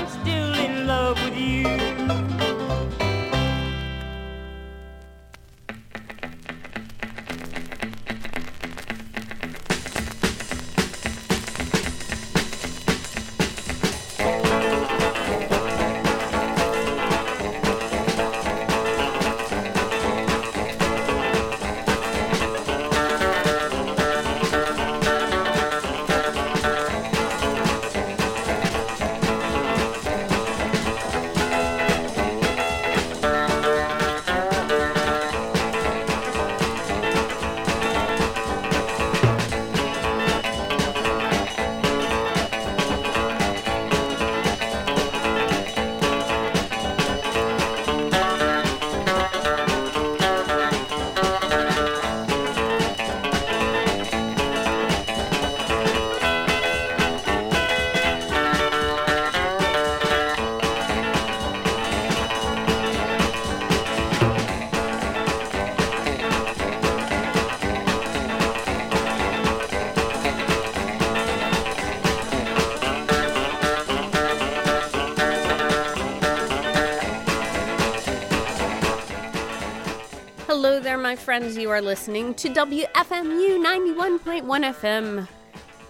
my 81.12 81.16
friends. 81.16 81.58
You 81.58 81.68
are 81.68 81.82
listening 81.82 82.32
to 82.36 82.48
WFMU 82.48 83.62
91.1 83.62 84.44
FM 84.46 85.28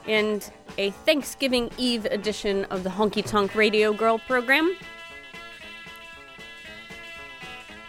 and 0.08 0.50
a 0.78 0.90
Thanksgiving 0.90 1.70
Eve 1.78 2.06
edition 2.06 2.64
of 2.64 2.82
the 2.82 2.90
Honky 2.90 3.24
Tonk 3.24 3.54
Radio 3.54 3.92
Girl 3.92 4.18
program. 4.18 4.76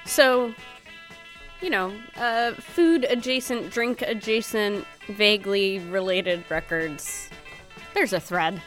So, 0.06 0.54
you 1.60 1.72
know, 1.72 1.91
uh, 2.17 2.52
food 2.52 3.08
adjacent, 3.10 3.72
drink 3.72 4.04
adjacent, 4.04 4.86
vaguely 5.08 5.80
related 5.80 6.43
records. 6.50 7.32
There's 7.96 8.13
a 8.13 8.19
thread. 8.19 8.62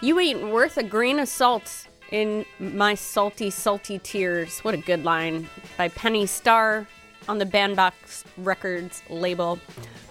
You 0.00 0.20
ain't 0.20 0.52
worth 0.52 0.76
a 0.76 0.84
grain 0.84 1.18
of 1.18 1.26
salt 1.26 1.88
in 2.12 2.44
my 2.60 2.94
salty, 2.94 3.50
salty 3.50 3.98
tears. 3.98 4.60
What 4.60 4.74
a 4.74 4.78
good 4.78 5.02
line 5.02 5.48
by 5.76 5.88
Penny 5.88 6.26
Starr 6.26 6.86
on 7.28 7.38
the 7.38 7.46
Bandbox 7.46 8.24
Records 8.38 9.02
label. 9.08 9.58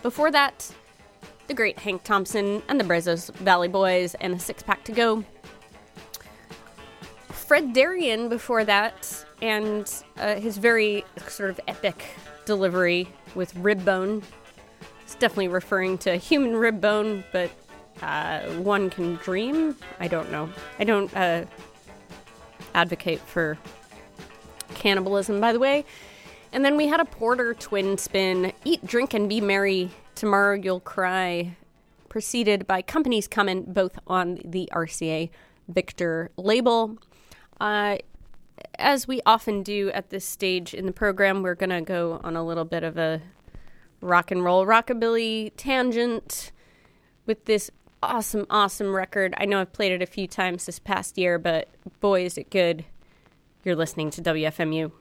Before 0.02 0.32
that, 0.32 0.72
the 1.48 1.54
great 1.54 1.80
Hank 1.80 2.04
Thompson 2.04 2.62
and 2.68 2.80
the 2.80 2.84
Brazos 2.84 3.30
Valley 3.30 3.68
Boys 3.68 4.16
and 4.16 4.34
a 4.34 4.40
six 4.40 4.64
pack 4.64 4.84
to 4.86 4.92
go. 4.92 5.24
Fred 7.30 7.74
Darien 7.74 8.30
before 8.30 8.64
that, 8.64 9.26
and 9.42 9.94
uh, 10.18 10.36
his 10.36 10.58
very 10.58 11.04
sort 11.28 11.50
of 11.50 11.60
epic 11.68 12.04
delivery 12.46 13.10
with 13.36 13.54
rib 13.58 13.84
bone. 13.84 14.24
It's 15.04 15.16
definitely 15.16 15.50
referring 15.50 15.98
to 16.00 16.16
human 16.16 16.56
rib 16.56 16.80
bone, 16.80 17.26
but 17.34 17.52
uh, 18.02 18.42
one 18.54 18.90
can 18.90 19.16
dream. 19.16 19.76
I 20.00 20.08
don't 20.08 20.32
know. 20.32 20.50
I 20.80 20.86
don't 20.86 21.14
uh, 21.16 21.44
advocate 22.74 23.20
for 23.20 23.58
cannibalism, 24.72 25.40
by 25.40 25.54
the 25.54 25.60
way. 25.60 25.86
And 26.54 26.66
then 26.66 26.76
we 26.76 26.88
had 26.88 27.00
a 27.00 27.06
Porter 27.06 27.54
twin 27.54 27.98
spin 27.98 28.52
Eat, 28.66 28.86
Drink, 28.86 29.14
and 29.14 29.30
Be 29.30 29.42
Merry. 29.42 29.92
Tomorrow 30.16 30.56
You'll 30.56 30.82
Cry. 30.82 31.56
Preceded 32.10 32.68
by 32.68 32.82
Companies 32.82 33.28
Comin', 33.28 33.74
both 33.74 33.98
on 34.06 34.40
the 34.44 34.70
RCA 34.74 35.30
Victor 35.70 36.32
label. 36.36 36.98
Uh, 37.60 37.98
as 38.78 39.08
we 39.08 39.22
often 39.26 39.64
do 39.64 39.90
at 39.92 40.10
this 40.10 40.26
stage 40.26 40.74
in 40.74 40.86
the 40.86 40.92
program, 40.92 41.42
we're 41.42 41.56
going 41.56 41.70
to 41.70 41.82
go 41.82 42.20
on 42.24 42.36
a 42.36 42.44
little 42.44 42.66
bit 42.66 42.84
of 42.84 42.98
a 42.98 43.22
rock 44.02 44.32
and 44.32 44.44
roll 44.44 44.66
rockabilly 44.66 45.52
tangent 45.56 46.52
with 47.26 47.46
this 47.46 47.72
awesome, 48.04 48.46
awesome 48.50 48.94
record. 48.96 49.34
I 49.38 49.46
know 49.46 49.62
I've 49.62 49.74
played 49.74 49.92
it 49.92 50.02
a 50.02 50.08
few 50.08 50.28
times 50.28 50.66
this 50.66 50.80
past 50.80 51.18
year, 51.18 51.38
but 51.38 51.70
boy, 52.00 52.26
is 52.26 52.38
it 52.38 52.50
good. 52.50 52.86
You're 53.64 53.76
listening 53.76 54.10
to 54.12 54.22
WFMU. 54.24 54.92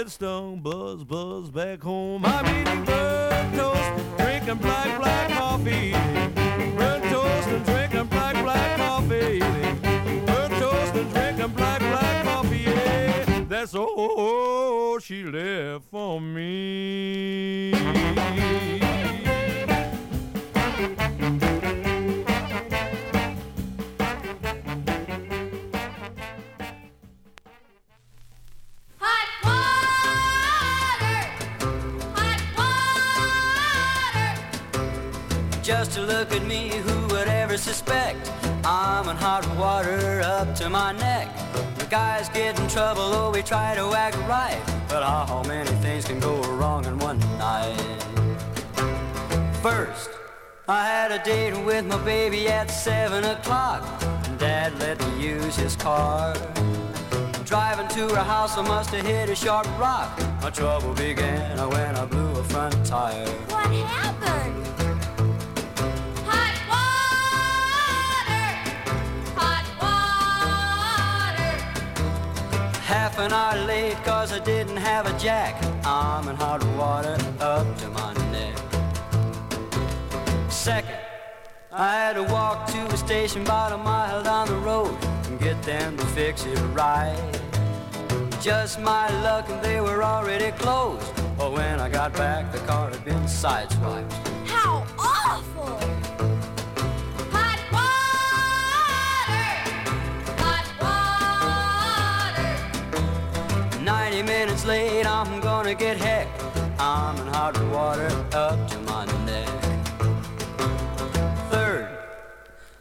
redstone, 0.00 0.60
buzz, 0.60 1.04
buzz 1.04 1.50
back 1.50 1.82
home. 1.82 2.24
I'm 2.24 2.46
eating 2.46 2.84
burnt 2.86 3.54
toast, 3.54 4.16
drinking 4.16 4.56
black, 4.56 4.98
black 4.98 5.30
coffee. 5.32 5.92
Burnt 6.74 7.04
toast 7.04 7.48
and 7.48 7.64
drinking 7.66 8.06
black, 8.06 8.42
black 8.42 8.78
coffee. 8.78 9.40
Burnt 9.40 10.52
toast 10.54 10.94
and 10.94 11.12
drinking 11.12 11.54
black, 11.54 11.80
black 11.80 12.24
coffee. 12.24 12.62
Yeah, 12.62 13.44
that's 13.46 13.74
all 13.74 14.98
she 15.00 15.22
left 15.22 15.84
for 15.90 16.18
me. 16.18 17.74
To 36.00 36.06
look 36.06 36.32
at 36.32 36.44
me, 36.46 36.68
who 36.68 37.06
would 37.08 37.28
ever 37.28 37.56
suspect 37.56 38.30
I'm 38.64 39.08
in 39.08 39.16
hot 39.16 39.44
water 39.56 40.20
up 40.24 40.54
to 40.56 40.70
my 40.70 40.92
neck? 40.92 41.28
The 41.78 41.86
guys 41.86 42.28
get 42.28 42.58
in 42.58 42.68
trouble, 42.68 43.02
oh, 43.02 43.30
we 43.30 43.42
try 43.42 43.74
to 43.74 43.92
act 43.94 44.16
right. 44.28 44.60
But 44.88 45.02
how 45.02 45.42
many 45.46 45.70
things 45.82 46.04
can 46.06 46.20
go 46.20 46.40
wrong 46.54 46.84
in 46.86 46.98
one 46.98 47.18
night? 47.38 47.76
First, 49.62 50.10
I 50.68 50.86
had 50.86 51.12
a 51.12 51.22
date 51.22 51.56
with 51.64 51.84
my 51.86 52.02
baby 52.04 52.48
at 52.48 52.70
seven 52.70 53.24
o'clock. 53.24 53.82
And 54.26 54.38
Dad 54.38 54.78
let 54.78 54.98
me 55.00 55.22
use 55.22 55.56
his 55.56 55.76
car. 55.76 56.34
Driving 57.44 57.88
to 57.88 58.14
her 58.14 58.22
house, 58.22 58.56
I 58.56 58.62
must 58.62 58.90
have 58.90 59.04
hit 59.04 59.28
a 59.28 59.34
sharp 59.34 59.66
rock. 59.78 60.18
My 60.40 60.50
trouble 60.50 60.94
began 60.94 61.58
when 61.68 61.96
I 61.96 62.04
blew 62.06 62.30
a 62.38 62.44
front 62.44 62.86
tire. 62.86 63.26
What 63.48 63.66
happened? 63.66 64.79
An 73.20 73.32
hour 73.32 73.66
late 73.66 73.96
cause 74.02 74.32
I 74.32 74.38
didn't 74.38 74.78
have 74.78 75.06
a 75.06 75.18
jack. 75.18 75.54
I'm 75.84 76.26
in 76.28 76.36
hot 76.36 76.64
water 76.76 77.18
up 77.40 77.66
to 77.78 77.88
my 77.90 78.14
neck. 78.32 78.56
Second, 80.50 80.98
I 81.70 81.92
had 81.92 82.14
to 82.14 82.22
walk 82.24 82.66
to 82.68 82.86
a 82.86 82.96
station 82.96 83.42
about 83.42 83.72
a 83.72 83.78
mile 83.78 84.22
down 84.22 84.48
the 84.48 84.56
road 84.56 84.96
and 85.26 85.38
get 85.38 85.62
them 85.62 85.96
to 85.98 86.06
fix 86.06 86.46
it 86.46 86.58
right. 86.72 87.40
Just 88.40 88.80
my 88.80 89.08
luck 89.22 89.48
and 89.50 89.62
they 89.62 89.80
were 89.80 90.02
already 90.02 90.50
closed. 90.52 91.12
But 91.36 91.52
when 91.52 91.78
I 91.78 91.90
got 91.90 92.14
back, 92.14 92.52
the 92.52 92.58
car 92.60 92.90
had 92.90 93.04
been 93.04 93.24
sideswiped. 93.24 94.12
How 94.46 94.86
awful! 94.98 95.99
minutes 104.22 104.64
late, 104.64 105.06
I'm 105.06 105.40
gonna 105.40 105.74
get 105.74 105.96
heck. 105.96 106.28
I'm 106.78 107.16
in 107.18 107.26
hot 107.28 107.60
water 107.70 108.08
up 108.32 108.68
to 108.70 108.78
my 108.80 109.04
neck. 109.24 109.48
Third, 111.50 111.88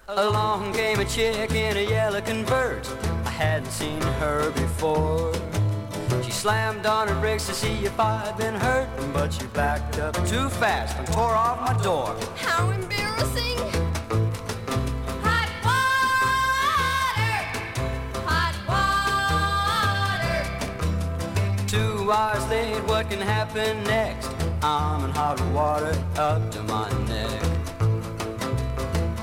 along 0.07 0.73
came 0.73 0.99
a 0.99 1.05
chick 1.05 1.51
in 1.51 1.77
a 1.77 1.81
yellow 1.81 2.21
convert. 2.21 2.89
I 3.25 3.29
hadn't 3.29 3.71
seen 3.71 4.01
her 4.01 4.51
before. 4.51 5.33
She 6.23 6.31
slammed 6.31 6.85
on 6.85 7.07
her 7.07 7.19
brakes 7.19 7.47
to 7.47 7.53
see 7.53 7.85
if 7.85 7.99
I'd 7.99 8.35
been 8.37 8.55
hurt, 8.55 8.89
but 9.13 9.31
she 9.33 9.45
backed 9.47 9.99
up 9.99 10.15
too 10.27 10.49
fast 10.49 10.97
and 10.97 11.07
tore 11.07 11.35
off 11.35 11.59
my 11.61 11.83
door. 11.83 12.15
How 12.37 12.69
embarrassing! 12.71 13.78
Two 22.09 22.15
hours 22.15 22.49
late, 22.49 22.83
what 22.85 23.07
can 23.07 23.21
happen 23.21 23.83
next? 23.83 24.31
I'm 24.63 25.05
in 25.05 25.11
hot 25.11 25.39
water 25.53 25.95
up 26.15 26.49
to 26.53 26.63
my 26.63 26.89
neck. 27.07 27.39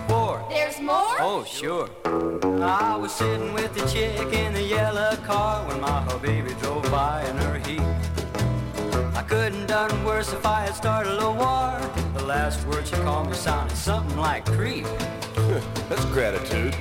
Four. 0.06 0.46
There's 0.48 0.78
more? 0.78 1.16
Oh, 1.18 1.44
sure. 1.44 1.90
I 2.62 2.94
was 2.94 3.10
sitting 3.10 3.52
with 3.52 3.74
the 3.74 3.84
chick 3.88 4.32
in 4.32 4.54
the 4.54 4.62
yellow 4.62 5.16
car 5.24 5.66
when 5.66 5.80
my 5.80 6.16
baby 6.18 6.54
drove 6.60 6.88
by 6.88 7.28
in 7.28 7.36
her 7.38 7.58
heat. 7.58 7.80
I 9.16 9.24
couldn't 9.26 9.66
done 9.66 10.04
worse 10.04 10.32
if 10.32 10.46
I 10.46 10.66
had 10.66 10.76
started 10.76 11.20
a 11.20 11.28
war. 11.28 11.80
The 12.14 12.24
last 12.24 12.64
word 12.68 12.86
she 12.86 12.94
called 13.02 13.26
me 13.28 13.34
sounded 13.34 13.76
something 13.76 14.16
like 14.16 14.44
creep. 14.44 14.84
That's 15.88 16.04
gratitude. 16.14 16.76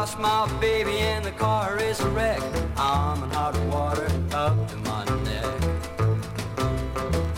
Lost 0.00 0.18
my 0.18 0.48
baby 0.60 0.96
and 0.96 1.22
the 1.22 1.30
car 1.32 1.76
is 1.76 2.00
a 2.00 2.08
wreck. 2.08 2.40
I'm 2.78 3.22
in 3.22 3.28
hot 3.32 3.54
water 3.66 4.08
up 4.32 4.56
to 4.70 4.76
my 4.76 5.04
neck. 5.28 5.44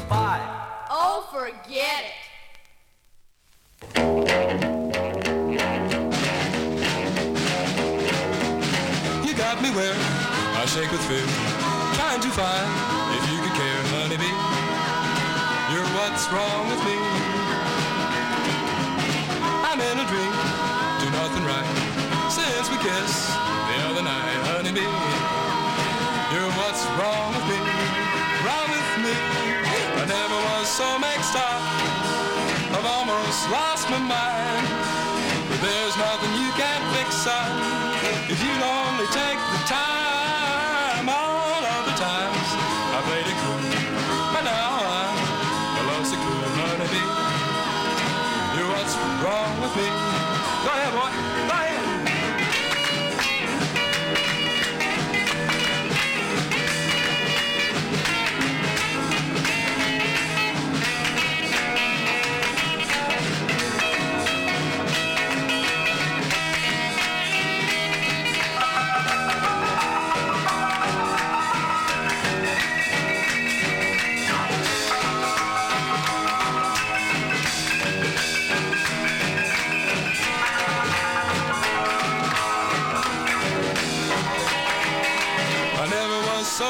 Five. 0.09 0.49
Oh, 0.89 1.27
forget 1.33 2.05
it. 2.07 2.15
You 9.27 9.35
got 9.35 9.61
me 9.61 9.71
where 9.75 9.97
I 10.55 10.65
shake 10.67 10.93
with 10.93 11.03
fear, 11.11 11.27
trying 11.99 12.21
to 12.21 12.31
find 12.31 12.69
if 13.19 13.25
you 13.29 13.39
could 13.43 13.57
care, 13.59 13.83
honeybee. 13.91 14.37
You're 15.75 15.91
what's 15.99 16.31
wrong 16.31 16.69
with 16.69 16.85
me. 16.87 16.97
I'm 19.67 19.81
in 19.81 19.99
a 19.99 20.07
dream, 20.07 20.31
do 20.31 20.31
nothing 20.31 20.37
right 20.37 20.42
since 22.33 22.71
we 22.73 22.81
kissed 22.81 23.29
the 23.69 23.77
other 23.93 24.01
night, 24.01 24.41
honeybee. 24.49 24.89
You're 26.33 26.53
what's 26.57 26.81
wrong 26.97 27.29
with 27.37 27.45
me, 27.45 27.61
wrong 28.41 28.69
with 28.73 28.93
me. 29.05 29.17
I 30.01 30.05
never 30.09 30.39
was 30.49 30.65
so 30.65 30.89
mixed 30.97 31.37
up, 31.37 31.61
I've 32.73 32.89
almost 32.89 33.37
lost 33.53 33.85
my 33.93 34.01
mind. 34.01 34.65
But 35.45 35.61
there's 35.61 35.97
nothing 36.01 36.33
you 36.41 36.49
can't 36.57 36.85
fix 36.97 37.29
up 37.29 37.53
if 38.33 38.41
you'd 38.41 38.65
only 38.65 39.09
take 39.13 39.41
the 39.53 39.63
time. 39.69 41.13
All 41.13 41.61
of 41.61 41.83
the 41.85 41.97
times 42.01 42.49
I 42.97 42.99
played 43.13 43.29
it 43.29 43.39
cool, 43.45 43.77
but 44.33 44.45
now 44.49 44.81
I'm 44.81 45.17
a 45.21 45.83
lovesick 45.85 46.23
fool, 46.25 46.49
honeybee. 46.65 47.09
You're 48.57 48.73
what's 48.73 48.97
wrong 49.21 49.53
with 49.61 49.77
me. 49.77 50.12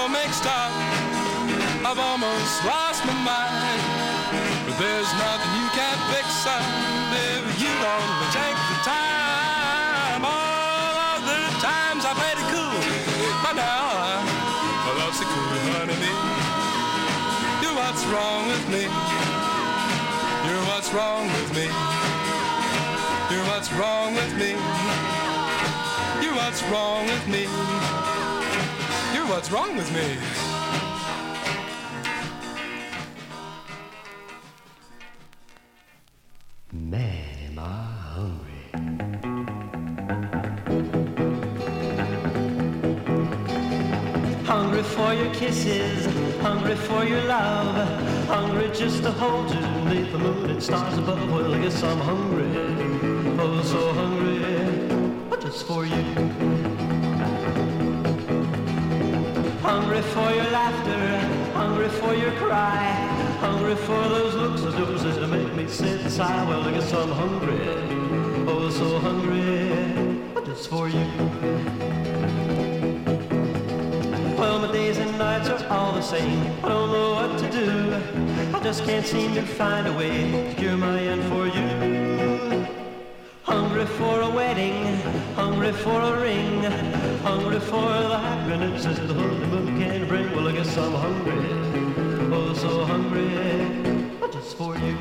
So 0.03 0.09
mixed 0.09 0.47
up. 0.47 0.73
I've 1.87 1.99
almost 1.99 2.55
lost 2.67 3.07
my 3.07 3.15
mind. 3.23 3.83
But 4.67 4.75
there's 4.83 5.11
nothing 5.15 5.53
you 5.63 5.69
can't 5.79 6.03
fix 6.11 6.27
up 6.47 6.67
if 7.31 7.45
you 7.63 7.71
only 7.71 8.29
take 8.35 8.59
the 8.73 8.79
time. 8.83 10.21
All 10.27 10.95
of 11.15 11.21
the 11.31 11.43
times 11.63 12.03
I 12.03 12.13
played 12.19 12.39
it 12.43 12.49
cool, 12.51 12.83
but 13.45 13.55
now 13.55 13.83
I'm 14.11 14.27
a 14.91 14.93
lovesick 14.99 15.31
fool, 15.31 15.55
honeybee. 15.79 16.19
You're 17.63 17.77
what's 17.79 18.03
wrong 18.11 18.49
with 18.51 18.67
me. 18.75 18.85
You're 20.47 20.67
what's 20.71 20.91
wrong 20.91 21.31
with 21.31 21.51
me. 21.55 21.67
You're 23.31 23.47
what's 23.51 23.71
wrong 23.79 24.15
with 24.19 24.35
me. 24.35 24.51
You're 26.23 26.35
what's 26.35 26.63
wrong 26.71 27.07
with 27.07 27.29
me 27.29 27.92
what's 29.33 29.51
wrong 29.51 29.75
with 29.75 29.91
me. 29.95 30.19
Man, 36.71 37.25
am 37.47 37.59
I 37.59 37.63
hungry. 38.13 38.65
Hungry 44.45 44.83
for 44.83 45.15
your 45.15 45.33
kisses, 45.33 46.05
hungry 46.43 46.77
for 46.77 47.05
your 47.05 47.23
love, 47.23 48.27
hungry 48.27 48.71
just 48.75 49.03
to 49.05 49.13
hold 49.13 49.51
you 49.51 49.61
beneath 49.61 50.13
the 50.13 50.19
moon 50.19 50.51
and 50.51 50.63
stars 50.63 50.99
above. 50.99 51.33
Well, 51.33 51.59
guess 51.63 51.83
I'm 51.83 52.01
hungry, 52.01 52.51
oh, 53.41 53.63
so 53.63 53.93
hungry, 53.95 55.41
just 55.41 55.67
for 55.67 55.87
you. 55.87 56.32
Hungry 59.73 60.03
for 60.03 60.31
your 60.31 60.51
laughter, 60.51 61.03
hungry 61.55 61.89
for 61.89 62.13
your 62.15 62.33
cry, 62.33 62.93
hungry 63.41 63.75
for 63.75 64.03
those 64.11 64.35
looks 64.35 64.61
of 64.65 64.79
yours 64.79 65.03
that 65.03 65.27
make 65.29 65.55
me 65.55 65.67
sit 65.67 65.99
and 66.03 66.13
sigh. 66.13 66.47
Well, 66.47 66.61
I 66.61 66.73
guess 66.73 66.93
I'm 66.93 67.09
hungry, 67.09 67.59
oh 68.47 68.69
so 68.69 68.99
hungry, 68.99 69.71
just 70.45 70.69
for 70.69 70.91
you. 70.91 71.07
Well, 74.37 74.59
my 74.59 74.71
days 74.71 74.99
and 74.99 75.17
nights 75.17 75.49
are 75.49 75.67
all 75.69 75.93
the 75.95 76.03
same. 76.03 76.43
I 76.63 76.69
don't 76.69 76.93
know 76.93 77.15
what 77.15 77.39
to 77.39 77.51
do. 77.51 78.55
I 78.55 78.61
just 78.63 78.85
can't 78.85 79.07
seem 79.07 79.33
to 79.37 79.43
find 79.43 79.87
a 79.87 79.93
way 79.95 80.31
to 80.33 80.55
cure 80.55 80.77
my 80.77 81.01
end 81.01 81.25
for 81.33 81.47
you. 81.47 82.67
Hungry 83.45 83.87
for 83.87 84.21
a 84.21 84.29
wedding, 84.29 84.97
hungry 85.35 85.73
for 85.73 85.99
a 85.99 86.21
ring, 86.21 86.63
hungry 87.23 87.61
for 87.61 87.81
the 87.81 88.19
happiness 88.19 88.83
that 88.83 89.07
the 89.07 89.15
honeymoon 89.15 89.79
can 89.79 90.09
bring. 90.09 90.29
Well, 90.33 90.49
I 90.49 90.53
guess 90.53 90.77
I'm 90.77 90.93
hungry, 90.93 91.47
oh 92.33 92.53
so 92.53 92.85
hungry, 92.85 93.31
just 94.33 94.57
for 94.57 94.77
you. 94.77 94.97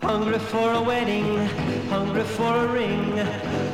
Hungry 0.00 0.38
for 0.38 0.72
a 0.74 0.82
wedding, 0.82 1.48
hungry 1.88 2.22
for 2.22 2.56
a 2.56 2.66
ring, 2.68 3.16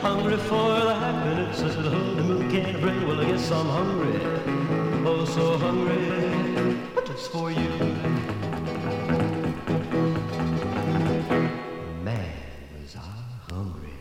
hungry 0.00 0.38
for 0.38 0.80
the 0.80 0.94
happiness 0.94 1.60
that 1.60 1.82
the 1.82 1.90
honeymoon 1.90 2.50
can't 2.50 2.80
bring. 2.80 3.06
Well, 3.06 3.20
I 3.20 3.24
guess 3.26 3.50
I'm 3.50 3.66
hungry, 3.66 4.55
oh 5.08 5.24
so 5.24 5.56
hungry, 5.58 6.76
just 7.06 7.30
for 7.30 7.52
you. 7.52 7.70
I 12.04 12.98
ah, 12.98 13.46
hungry. 13.50 13.94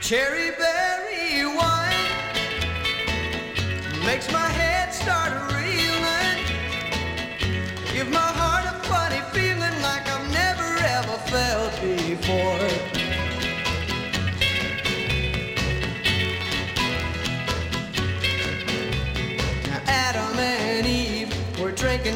Cherry 0.00 0.43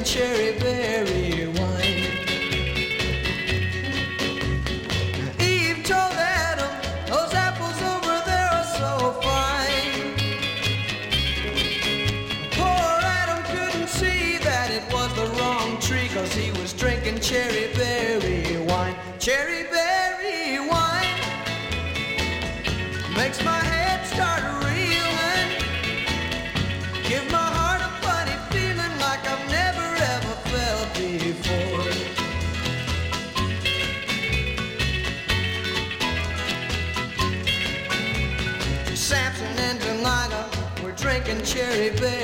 cherry 0.08 0.52
berry 0.52 1.27
cherry 41.78 42.17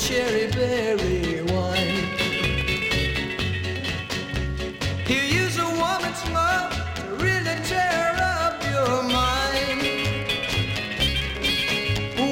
cherry 0.00 0.46
berry 0.52 1.42
wine. 1.52 2.08
He'll 5.06 5.30
use 5.42 5.58
a 5.58 5.66
woman's 5.66 6.22
love 6.30 6.72
to 6.96 7.02
really 7.22 7.56
tear 7.64 8.16
up 8.18 8.62
your 8.64 9.02
mind. 9.02 9.82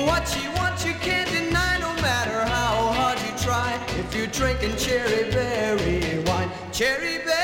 What 0.06 0.24
you 0.42 0.50
want 0.52 0.82
you 0.86 0.94
can't 0.94 1.30
deny 1.30 1.78
no 1.78 1.92
matter 2.00 2.40
how 2.46 2.92
hard 2.92 3.18
you 3.20 3.36
try. 3.38 3.78
If 3.98 4.14
you're 4.14 4.28
drinking 4.28 4.76
cherry 4.76 5.30
berry 5.30 6.24
wine, 6.24 6.50
cherry 6.72 7.18
berry 7.18 7.37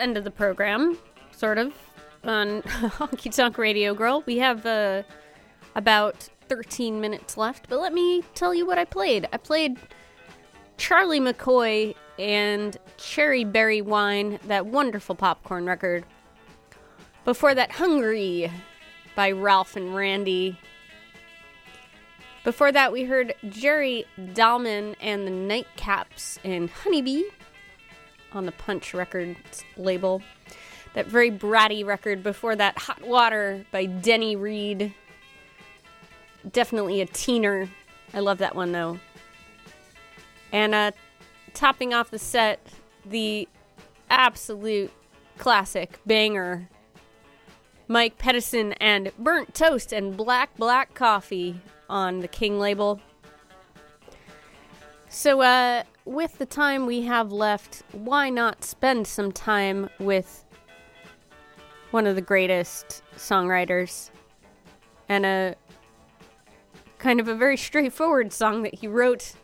end 0.00 0.16
of 0.16 0.24
the 0.24 0.30
program, 0.30 0.98
sort 1.30 1.58
of, 1.58 1.72
on 2.24 2.62
Honky 2.62 3.34
Tonk 3.34 3.58
Radio 3.58 3.94
Girl. 3.94 4.22
We 4.26 4.38
have 4.38 4.66
uh, 4.66 5.02
about 5.74 6.28
13 6.48 7.00
minutes 7.00 7.36
left, 7.36 7.68
but 7.68 7.80
let 7.80 7.92
me 7.92 8.22
tell 8.34 8.54
you 8.54 8.66
what 8.66 8.78
I 8.78 8.84
played. 8.84 9.28
I 9.32 9.36
played 9.36 9.78
Charlie 10.76 11.20
McCoy 11.20 11.94
and 12.18 12.76
Cherry 12.96 13.44
Berry 13.44 13.82
Wine, 13.82 14.38
that 14.46 14.66
wonderful 14.66 15.14
popcorn 15.14 15.66
record. 15.66 16.04
Before 17.24 17.54
that, 17.54 17.72
Hungry 17.72 18.50
by 19.14 19.32
Ralph 19.32 19.76
and 19.76 19.94
Randy. 19.94 20.58
Before 22.44 22.72
that, 22.72 22.92
we 22.92 23.04
heard 23.04 23.34
Jerry 23.48 24.06
Dahlman 24.18 24.94
and 25.00 25.26
the 25.26 25.30
Nightcaps 25.30 26.38
and 26.44 26.70
Honeybee 26.70 27.24
on 28.32 28.46
the 28.46 28.52
Punch 28.52 28.94
Records 28.94 29.64
label. 29.76 30.22
That 30.94 31.06
very 31.06 31.30
bratty 31.30 31.84
record. 31.84 32.22
Before 32.22 32.56
that, 32.56 32.78
Hot 32.78 33.02
Water 33.02 33.64
by 33.70 33.86
Denny 33.86 34.36
Reed. 34.36 34.94
Definitely 36.50 37.00
a 37.00 37.06
teener. 37.06 37.68
I 38.14 38.20
love 38.20 38.38
that 38.38 38.54
one 38.54 38.72
though. 38.72 38.98
And 40.52 40.74
uh, 40.74 40.92
topping 41.52 41.92
off 41.92 42.10
the 42.10 42.18
set, 42.18 42.66
the 43.04 43.48
absolute 44.10 44.90
classic 45.36 46.00
banger 46.06 46.68
Mike 47.88 48.18
Pedicin 48.18 48.76
and 48.80 49.10
Burnt 49.18 49.54
Toast 49.54 49.92
and 49.92 50.16
Black 50.16 50.54
Black 50.56 50.94
Coffee 50.94 51.60
on 51.88 52.20
the 52.20 52.28
King 52.28 52.60
label. 52.60 53.00
So, 55.08 55.40
uh, 55.40 55.84
with 56.08 56.38
the 56.38 56.46
time 56.46 56.86
we 56.86 57.02
have 57.02 57.30
left, 57.30 57.82
why 57.92 58.30
not 58.30 58.64
spend 58.64 59.06
some 59.06 59.30
time 59.30 59.90
with 60.00 60.46
one 61.90 62.06
of 62.06 62.14
the 62.14 62.22
greatest 62.22 63.02
songwriters 63.16 64.08
and 65.08 65.26
a 65.26 65.54
kind 66.98 67.20
of 67.20 67.28
a 67.28 67.34
very 67.34 67.56
straightforward 67.68 68.32
song 68.32 68.62
that 68.62 68.76
he 68.76 68.88
wrote? 68.88 69.34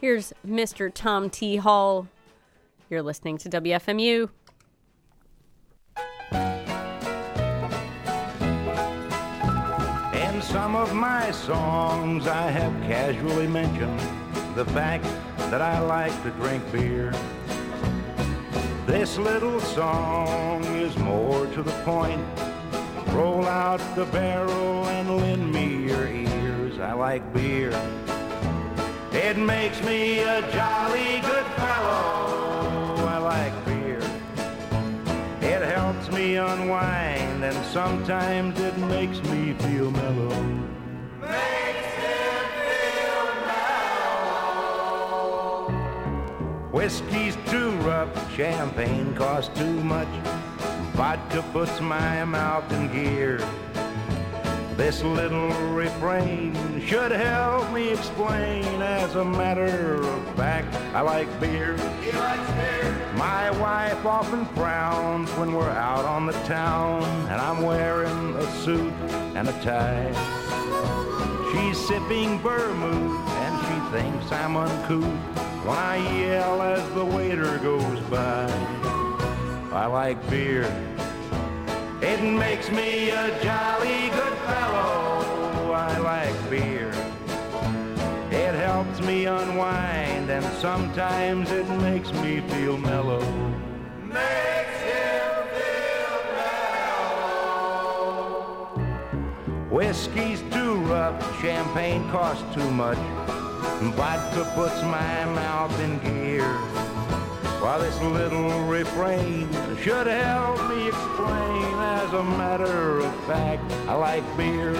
Here's 0.00 0.32
Mr. 0.46 0.92
Tom 0.94 1.28
T. 1.28 1.56
Hall. 1.56 2.06
You're 2.88 3.02
listening 3.02 3.38
to 3.38 3.50
WFMU. 3.50 4.30
In 10.14 10.42
some 10.42 10.76
of 10.76 10.94
my 10.94 11.32
songs, 11.32 12.28
I 12.28 12.50
have 12.50 12.72
casually 12.82 13.48
mentioned 13.48 13.98
the 14.54 14.64
fact 14.66 15.04
that 15.50 15.60
I 15.60 15.80
like 15.80 16.22
to 16.22 16.30
drink 16.30 16.62
beer. 16.70 17.12
This 18.86 19.18
little 19.18 19.60
song 19.60 20.64
is 20.76 20.96
more 20.96 21.44
to 21.46 21.62
the 21.64 21.72
point. 21.82 22.24
Roll 23.08 23.44
out 23.46 23.80
the 23.96 24.04
barrel 24.06 24.84
and 24.86 25.16
lend 25.16 25.52
me 25.52 25.88
your 25.88 26.06
ears. 26.06 26.78
I 26.78 26.92
like 26.92 27.34
beer. 27.34 27.70
It 29.12 29.36
makes 29.36 29.82
me 29.82 30.20
a 30.20 30.40
jolly 30.52 31.20
good 31.22 31.46
fellow. 31.58 32.94
I 33.08 33.18
like 33.18 33.64
beer. 33.66 34.02
It 35.40 35.62
helps 35.62 36.12
me 36.12 36.36
unwind, 36.36 37.42
and 37.42 37.66
sometimes 37.66 38.60
it 38.60 38.78
makes 38.78 39.20
me 39.24 39.54
feel 39.54 39.90
mellow. 39.90 40.69
Whiskey's 46.80 47.36
too 47.50 47.72
rough, 47.82 48.08
champagne 48.34 49.14
costs 49.14 49.54
too 49.54 49.84
much. 49.84 50.08
Vodka 50.94 51.44
puts 51.52 51.78
my 51.78 52.24
mouth 52.24 52.72
in 52.72 52.90
gear. 52.90 53.36
This 54.78 55.02
little 55.02 55.50
refrain 55.74 56.54
should 56.80 57.12
help 57.12 57.70
me 57.70 57.90
explain. 57.90 58.64
As 58.80 59.14
a 59.14 59.22
matter 59.22 59.96
of 59.96 60.36
fact, 60.36 60.74
I 60.94 61.02
like 61.02 61.28
beer. 61.38 61.76
He 62.00 62.12
likes 62.12 62.50
beer. 62.52 63.12
My 63.14 63.50
wife 63.60 64.06
often 64.06 64.46
frowns 64.54 65.28
when 65.32 65.52
we're 65.52 65.68
out 65.68 66.06
on 66.06 66.24
the 66.24 66.38
town 66.44 67.02
and 67.28 67.42
I'm 67.42 67.60
wearing 67.60 68.34
a 68.36 68.50
suit 68.62 68.94
and 69.36 69.50
a 69.50 69.62
tie. 69.62 70.10
She's 71.52 71.76
sipping 71.76 72.38
vermouth 72.38 73.28
and 73.28 73.54
she 73.66 73.98
thinks 73.98 74.32
I'm 74.32 74.56
uncouth 74.56 75.49
when 75.70 75.78
I 75.78 75.96
yell 76.18 76.62
as 76.62 76.82
the 76.94 77.04
waiter 77.04 77.58
goes 77.58 78.00
by. 78.10 78.46
I 79.72 79.86
like 79.86 80.18
beer. 80.28 80.64
It 82.02 82.20
makes 82.22 82.70
me 82.70 83.10
a 83.10 83.30
jolly 83.40 84.10
good 84.10 84.36
fellow. 84.50 85.72
I 85.72 85.98
like 85.98 86.50
beer. 86.50 86.90
It 88.32 88.54
helps 88.56 89.00
me 89.00 89.26
unwind, 89.26 90.28
and 90.28 90.44
sometimes 90.60 91.52
it 91.52 91.68
makes 91.86 92.12
me 92.14 92.40
feel 92.50 92.76
mellow. 92.76 93.20
Makes 94.02 94.78
him 94.90 95.32
feel 95.54 96.16
mellow. 96.40 97.76
Whiskey's 99.70 100.42
too 100.50 100.74
rough, 100.92 101.40
champagne 101.40 102.10
costs 102.10 102.54
too 102.54 102.70
much. 102.72 102.98
Vodka 103.80 104.44
puts 104.54 104.82
my 104.82 105.24
mouth 105.24 105.80
in 105.80 105.98
gear. 106.00 106.44
While 107.62 107.80
this 107.80 107.98
little 108.02 108.60
refrain 108.64 109.48
should 109.80 110.06
help 110.06 110.68
me 110.68 110.88
explain, 110.88 111.74
as 111.78 112.12
a 112.12 112.22
matter 112.22 113.00
of 113.00 113.24
fact, 113.24 113.62
I 113.88 113.94
like 113.94 114.36
beer. 114.36 114.74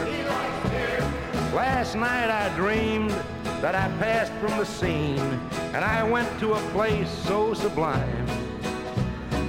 Last 1.55 1.95
night 1.95 2.29
I 2.29 2.55
dreamed 2.57 3.11
that 3.63 3.75
I 3.75 3.89
passed 3.99 4.33
from 4.35 4.59
the 4.59 4.67
scene 4.67 5.41
and 5.73 5.83
I 5.83 6.03
went 6.03 6.29
to 6.41 6.53
a 6.53 6.61
place 6.73 7.09
so 7.27 7.55
sublime. 7.55 8.27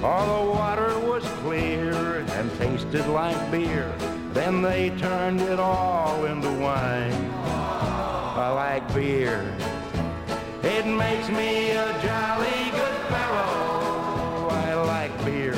All 0.02 0.46
the 0.46 0.50
water 0.50 0.98
was 1.00 1.24
clear 1.42 2.20
and 2.20 2.50
tasted 2.58 3.06
like 3.06 3.50
beer. 3.50 3.92
Then 4.32 4.62
they 4.62 4.90
turned 4.96 5.42
it 5.42 5.60
all 5.60 6.24
into 6.24 6.50
wine. 6.52 7.31
I 8.34 8.50
like 8.50 8.94
beer. 8.94 9.44
It 10.62 10.86
makes 10.86 11.28
me 11.28 11.72
a 11.72 11.92
jolly 12.02 12.70
good 12.70 13.00
fellow. 13.12 14.48
I 14.50 14.74
like 14.74 15.12
beer. 15.22 15.52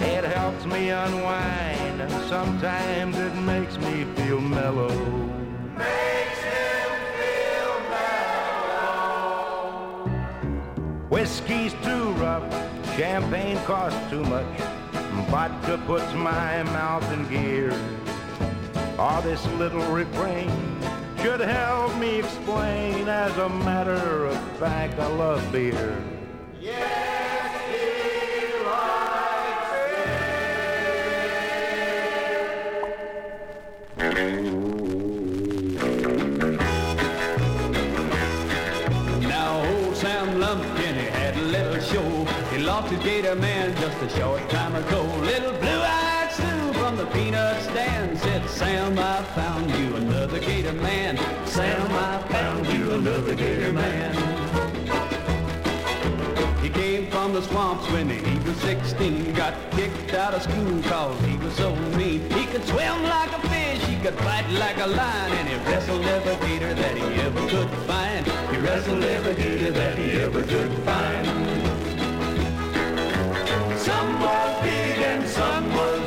It 0.00 0.24
helps 0.24 0.66
me 0.66 0.90
unwind, 0.90 2.10
sometimes 2.28 3.16
it 3.18 3.34
makes 3.36 3.78
me 3.78 4.04
feel 4.16 4.38
mellow. 4.38 4.90
Makes 5.78 6.40
him 6.42 6.90
feel 7.16 7.80
mellow. 7.88 9.30
Whiskey's 11.08 11.72
too 11.82 12.10
rough, 12.20 12.52
champagne 12.96 13.56
costs 13.64 14.10
too 14.10 14.24
much. 14.24 14.60
Vodka 15.30 15.78
puts 15.86 16.12
my 16.12 16.62
mouth 16.64 17.10
in 17.14 17.26
gear. 17.30 17.72
All 18.98 19.22
this 19.22 19.42
little 19.52 19.90
refrain 19.90 20.79
should 21.22 21.40
help 21.40 21.94
me 21.98 22.20
explain. 22.20 23.06
As 23.08 23.36
a 23.36 23.48
matter 23.48 24.26
of 24.26 24.38
fact, 24.58 24.98
I 24.98 25.06
love 25.06 25.52
beer. 25.52 26.02
Now 39.20 39.62
old 39.66 39.96
Sam 39.96 40.40
Lumpkin, 40.40 40.94
he 40.94 41.06
had 41.06 41.36
a 41.36 41.42
little 41.42 41.80
show. 41.80 42.24
He 42.50 42.58
lost 42.62 42.90
his 42.92 43.02
gator 43.04 43.34
man 43.34 43.76
just 43.76 44.00
a 44.02 44.08
short 44.18 44.48
time 44.48 44.74
ago. 44.74 45.02
Little 45.20 45.52
blue-eyed 45.52 46.30
Sue 46.32 46.72
from 46.80 46.96
the 46.96 47.06
peanut 47.06 47.62
stand 47.62 48.18
said, 48.18 48.48
Sam, 48.48 48.98
I 48.98 49.22
found 49.34 49.49
found 53.00 53.06
you 53.06 53.12
another 53.12 53.34
gator 53.34 53.72
man. 53.72 54.14
He 56.62 56.68
came 56.68 57.10
from 57.10 57.32
the 57.32 57.42
swamps 57.42 57.90
when 57.90 58.08
he 58.08 58.38
was 58.48 58.56
16. 58.58 59.34
Got 59.34 59.54
kicked 59.72 60.14
out 60.14 60.34
of 60.34 60.42
school 60.42 60.82
cause 60.82 61.20
he 61.24 61.36
was 61.38 61.54
so 61.54 61.74
mean. 61.96 62.20
He 62.30 62.46
could 62.46 62.64
swim 62.64 63.02
like 63.04 63.32
a 63.32 63.48
fish, 63.48 63.82
he 63.84 63.96
could 63.96 64.14
fight 64.20 64.48
like 64.50 64.78
a 64.78 64.86
lion, 64.86 65.32
and 65.32 65.48
he 65.48 65.56
wrestled 65.70 66.04
every 66.04 66.36
gator 66.48 66.74
that 66.74 66.96
he 66.96 67.20
ever 67.20 67.48
could 67.48 67.70
find. 67.86 68.26
He 68.50 68.58
wrestled 68.58 69.04
every 69.04 69.34
gator 69.34 69.70
that 69.72 69.98
he 69.98 70.12
ever 70.20 70.42
could 70.42 70.72
find. 70.84 71.26
Some 73.78 74.20
was 74.20 74.62
big 74.62 74.98
and 74.98 75.28
some 75.28 75.72
was 75.72 75.99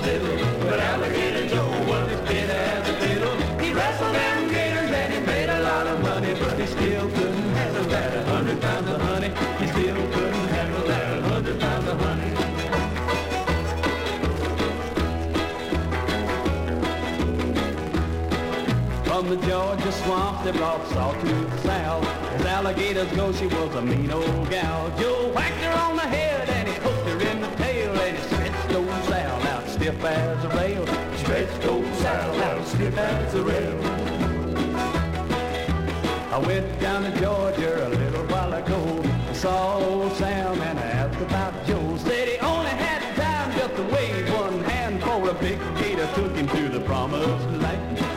they 20.44 20.52
brought 20.52 20.86
salt 20.90 21.18
to 21.22 21.26
the 21.26 21.58
south. 21.60 22.06
As 22.36 22.46
alligators 22.46 23.10
go, 23.14 23.32
she 23.32 23.48
was 23.48 23.76
a 23.76 23.82
mean 23.82 24.12
old 24.12 24.50
gal. 24.50 24.92
Joe 25.00 25.32
whacked 25.34 25.56
her 25.56 25.72
on 25.72 25.96
the 25.96 26.02
head 26.02 26.50
and 26.50 26.68
he 26.68 26.74
hooked 26.76 27.08
her 27.08 27.20
in 27.32 27.40
the 27.40 27.48
tail 27.56 27.94
and 27.94 28.18
he 28.18 28.24
stretched 28.24 28.74
old 28.74 29.04
Sal 29.06 29.42
out 29.48 29.70
stiff 29.70 30.04
as 30.04 30.44
a 30.44 30.50
rail. 30.50 30.86
Stretched 31.16 31.66
old 31.66 31.86
Sal 31.96 32.44
out 32.44 32.68
stiff 32.68 32.98
as 32.98 33.34
a 33.36 33.44
rail. 33.44 33.80
I 36.34 36.40
went 36.40 36.82
down 36.82 37.04
to 37.04 37.12
Georgia 37.22 37.88
a 37.88 37.90
little 37.90 38.26
while 38.26 38.54
ago. 38.54 39.02
I 39.30 39.34
saw 39.34 39.78
old 39.78 40.12
Sam 40.14 40.62
and 40.62 40.78
I 40.78 40.84
asked 40.84 41.22
about 41.22 41.54
Joe. 41.66 41.98
Said 41.98 42.28
he 42.28 42.38
only 42.40 42.72
had 42.72 43.16
time 43.16 43.58
just 43.58 43.76
to 43.78 43.84
wave 43.84 44.34
one 44.34 44.60
hand 44.66 45.02
for 45.04 45.30
a 45.30 45.34
big 45.36 45.60
gator 45.78 46.10
took 46.16 46.36
him 46.36 46.50
to 46.50 46.68
the 46.68 46.82
promised 46.82 47.48
land. 47.48 47.63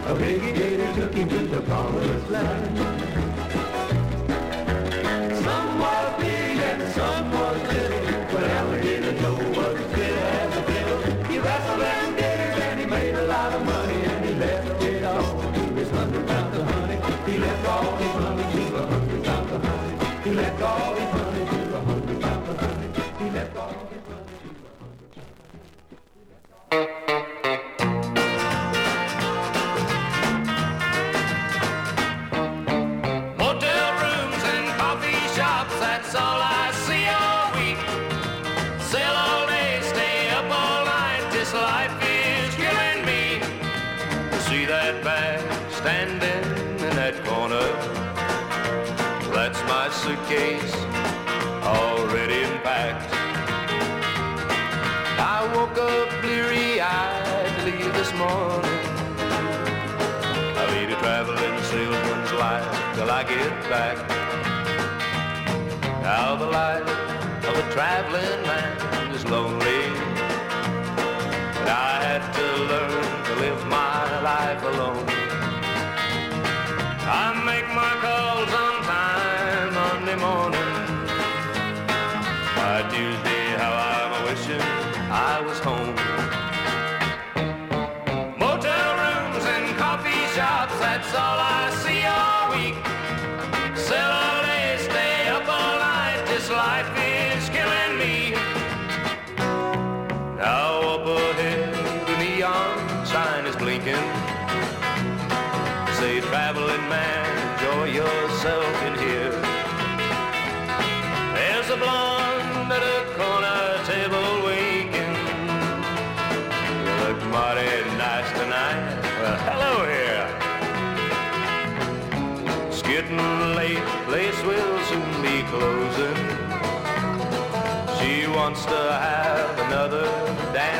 A 0.08 0.14
gator 0.14 0.94
took 0.94 1.14
him 1.14 1.28
to 1.28 1.38
the 1.48 1.60
promised 1.62 2.30
land. 2.30 3.05
I 63.18 63.22
get 63.24 63.54
back. 63.70 63.96
Now 66.02 66.36
the 66.36 66.44
life 66.44 66.86
of 67.48 67.54
a 67.56 67.72
traveling 67.72 68.42
man 68.42 69.10
is 69.14 69.24
lonely. 69.24 69.84
But 71.56 71.68
I 71.88 71.92
had 72.08 72.22
to 72.38 72.46
learn 72.72 73.04
to 73.28 73.32
live 73.40 73.66
my 73.68 74.20
life 74.20 74.62
alone. 74.62 75.06
I 77.08 77.26
make 77.50 77.68
my 77.82 77.92
calls 78.04 78.52
on 78.64 78.74
time 78.84 79.72
Monday 79.80 80.18
morning. 80.26 80.74
By 82.54 82.82
Tuesday, 82.92 83.25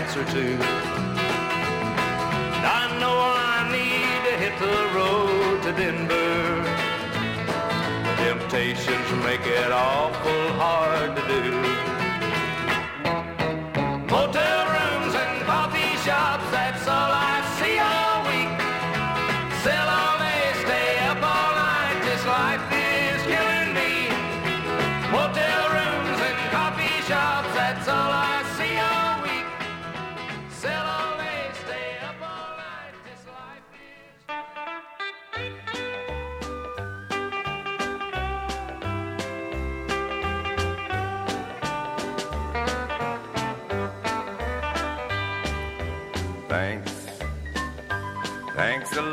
dance 0.07 0.17
or 0.17 0.25
two. 0.33 0.57
I 2.65 2.99
know 3.01 3.17
I 3.19 3.69
need 3.73 4.21
to 4.29 4.35
hit 4.43 4.55
the 4.59 4.79
road 4.95 5.63
to 5.63 5.73
Denver. 5.73 6.65
Temptations 8.17 9.25
make 9.25 9.47
it 9.47 9.73
awful 9.73 10.46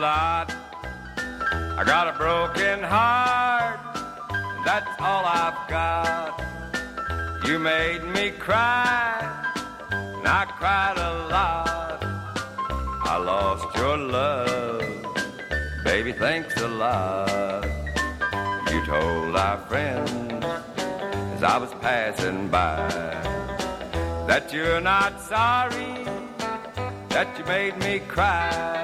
lot. 0.03 0.53
I 1.79 1.83
got 1.85 2.05
a 2.13 2.15
broken 2.17 2.83
heart. 2.83 3.79
That's 4.65 4.93
all 4.99 5.23
I've 5.25 5.61
got. 5.69 6.31
You 7.47 7.57
made 7.57 8.03
me 8.15 8.31
cry, 8.31 9.15
and 9.91 10.27
I 10.27 10.43
cried 10.59 10.97
a 10.97 11.11
lot. 11.35 11.99
I 13.13 13.15
lost 13.31 13.67
your 13.77 13.97
love. 13.97 14.83
Baby, 15.85 16.11
thanks 16.11 16.53
a 16.57 16.67
lot. 16.67 17.65
You 18.71 18.79
told 18.85 19.37
our 19.37 19.57
friends 19.69 20.43
as 21.35 21.43
I 21.43 21.57
was 21.63 21.73
passing 21.75 22.49
by 22.49 22.89
that 24.29 24.51
you're 24.51 24.81
not 24.81 25.21
sorry 25.21 25.95
that 27.13 27.27
you 27.37 27.45
made 27.45 27.77
me 27.77 27.99
cry. 28.15 28.82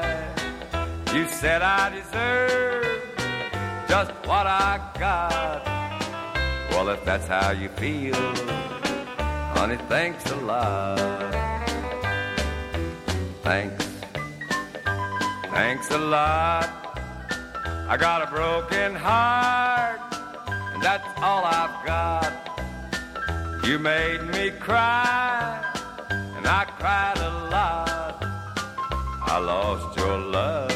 You 1.13 1.27
said 1.27 1.61
I 1.61 1.89
deserve 1.89 3.01
just 3.87 4.11
what 4.27 4.45
I 4.45 4.79
got. 4.99 5.65
Well, 6.71 6.89
if 6.89 7.03
that's 7.03 7.27
how 7.27 7.51
you 7.51 7.69
feel, 7.69 8.15
honey, 9.55 9.77
thanks 9.87 10.29
a 10.31 10.35
lot. 10.35 10.99
Thanks. 13.41 13.85
Thanks 15.49 15.89
a 15.91 15.97
lot. 15.97 16.69
I 17.89 17.97
got 17.97 18.21
a 18.21 18.27
broken 18.27 18.93
heart, 18.93 19.99
and 20.73 20.81
that's 20.83 21.07
all 21.23 21.43
I've 21.43 21.85
got. 21.85 22.31
You 23.65 23.79
made 23.79 24.21
me 24.27 24.51
cry, 24.51 25.59
and 26.09 26.45
I 26.45 26.65
cried 26.77 27.17
a 27.17 27.31
lot. 27.49 28.23
I 29.31 29.37
lost 29.39 29.97
your 29.97 30.17
love, 30.17 30.71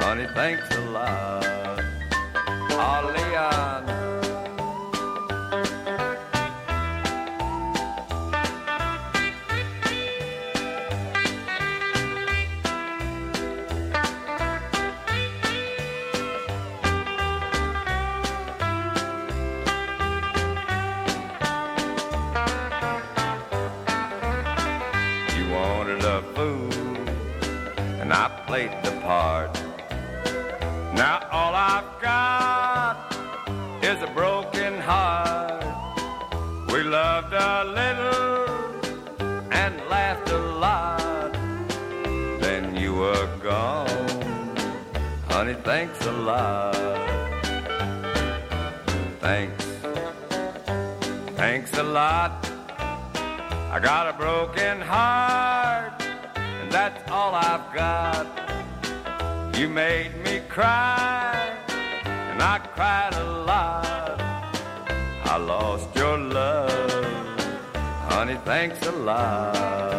honey, 0.00 0.26
thanks 0.34 0.68
a 0.74 0.80
lot. 0.90 1.44
Oh, 2.72 3.12
Leon. 3.14 3.70
I 28.12 28.28
played 28.46 28.70
the 28.82 28.90
part. 29.00 29.59
Lot. 46.30 46.74
Thanks. 49.20 49.64
Thanks 51.42 51.72
a 51.78 51.82
lot. 51.82 52.32
I 53.74 53.78
got 53.90 54.04
a 54.12 54.14
broken 54.24 54.80
heart, 54.80 55.96
and 56.60 56.68
that's 56.76 57.00
all 57.10 57.32
I've 57.34 57.68
got. 57.82 58.26
You 59.58 59.68
made 59.68 60.12
me 60.24 60.34
cry, 60.48 61.34
and 62.32 62.38
I 62.54 62.56
cried 62.76 63.14
a 63.14 63.26
lot. 63.50 64.18
I 65.32 65.36
lost 65.36 65.88
your 65.94 66.18
love, 66.18 67.40
honey, 68.08 68.38
thanks 68.44 68.80
a 68.86 68.92
lot. 68.92 69.89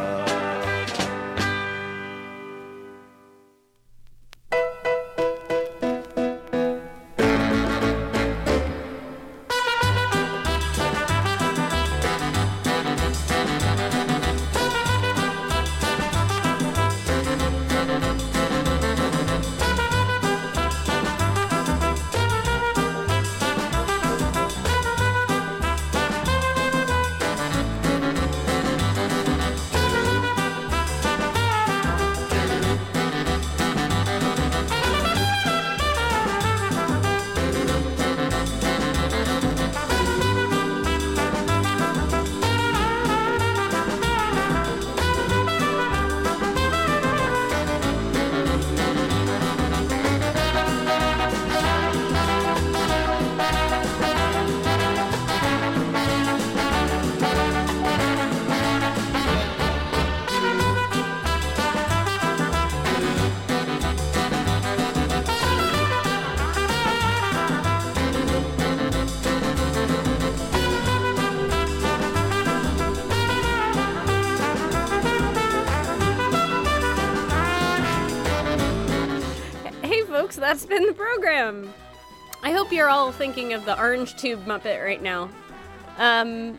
Been 80.71 80.85
the 80.85 80.93
program. 80.93 81.73
I 82.43 82.53
hope 82.53 82.71
you're 82.71 82.87
all 82.87 83.11
thinking 83.11 83.51
of 83.51 83.65
the 83.65 83.77
Orange 83.77 84.15
Tube 84.15 84.45
Muppet 84.45 84.81
right 84.81 85.01
now. 85.01 85.29
Um, 85.97 86.57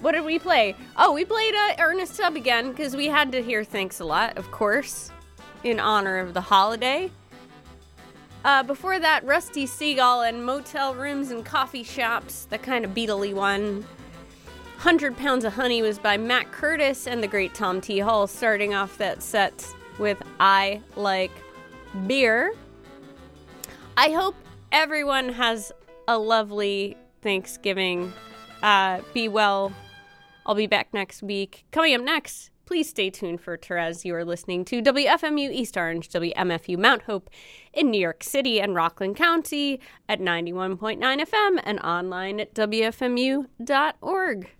what 0.00 0.12
did 0.12 0.24
we 0.24 0.38
play? 0.38 0.76
Oh, 0.96 1.12
we 1.12 1.24
played 1.24 1.56
uh, 1.56 1.74
Ernest 1.80 2.16
Tubb 2.16 2.36
again 2.36 2.70
because 2.70 2.94
we 2.94 3.06
had 3.06 3.32
to 3.32 3.42
hear 3.42 3.64
Thanks 3.64 3.98
a 3.98 4.04
Lot, 4.04 4.38
of 4.38 4.52
course, 4.52 5.10
in 5.64 5.80
honor 5.80 6.18
of 6.18 6.34
the 6.34 6.40
holiday. 6.40 7.10
Uh, 8.44 8.62
before 8.62 9.00
that, 9.00 9.24
Rusty 9.24 9.66
Seagull 9.66 10.22
and 10.22 10.46
Motel 10.46 10.94
Rooms 10.94 11.32
and 11.32 11.44
Coffee 11.44 11.82
Shops, 11.82 12.44
the 12.44 12.58
kind 12.58 12.84
of 12.84 12.92
Beatley 12.92 13.34
one. 13.34 13.84
100 14.76 15.16
Pounds 15.16 15.44
of 15.44 15.54
Honey 15.54 15.82
was 15.82 15.98
by 15.98 16.16
Matt 16.16 16.52
Curtis 16.52 17.08
and 17.08 17.20
the 17.20 17.26
great 17.26 17.54
Tom 17.54 17.80
T. 17.80 17.98
Hall, 17.98 18.28
starting 18.28 18.72
off 18.72 18.98
that 18.98 19.20
set 19.20 19.66
with 19.98 20.22
I 20.38 20.80
Like 20.94 21.32
Beer. 22.06 22.54
I 24.00 24.10
hope 24.10 24.36
everyone 24.70 25.30
has 25.30 25.72
a 26.06 26.16
lovely 26.16 26.96
Thanksgiving. 27.20 28.12
Uh, 28.62 29.00
be 29.12 29.26
well. 29.26 29.72
I'll 30.46 30.54
be 30.54 30.68
back 30.68 30.94
next 30.94 31.20
week. 31.20 31.66
Coming 31.72 31.96
up 31.96 32.02
next, 32.02 32.52
please 32.64 32.88
stay 32.88 33.10
tuned 33.10 33.40
for 33.40 33.56
Therese. 33.56 34.04
You 34.04 34.14
are 34.14 34.24
listening 34.24 34.64
to 34.66 34.80
WFMU 34.80 35.50
East 35.50 35.76
Orange, 35.76 36.08
WMFU 36.10 36.78
Mount 36.78 37.02
Hope 37.02 37.28
in 37.72 37.90
New 37.90 38.00
York 38.00 38.22
City 38.22 38.60
and 38.60 38.76
Rockland 38.76 39.16
County 39.16 39.80
at 40.08 40.20
91.9 40.20 41.00
FM 41.00 41.60
and 41.64 41.80
online 41.80 42.38
at 42.38 42.54
WFMU.org. 42.54 44.50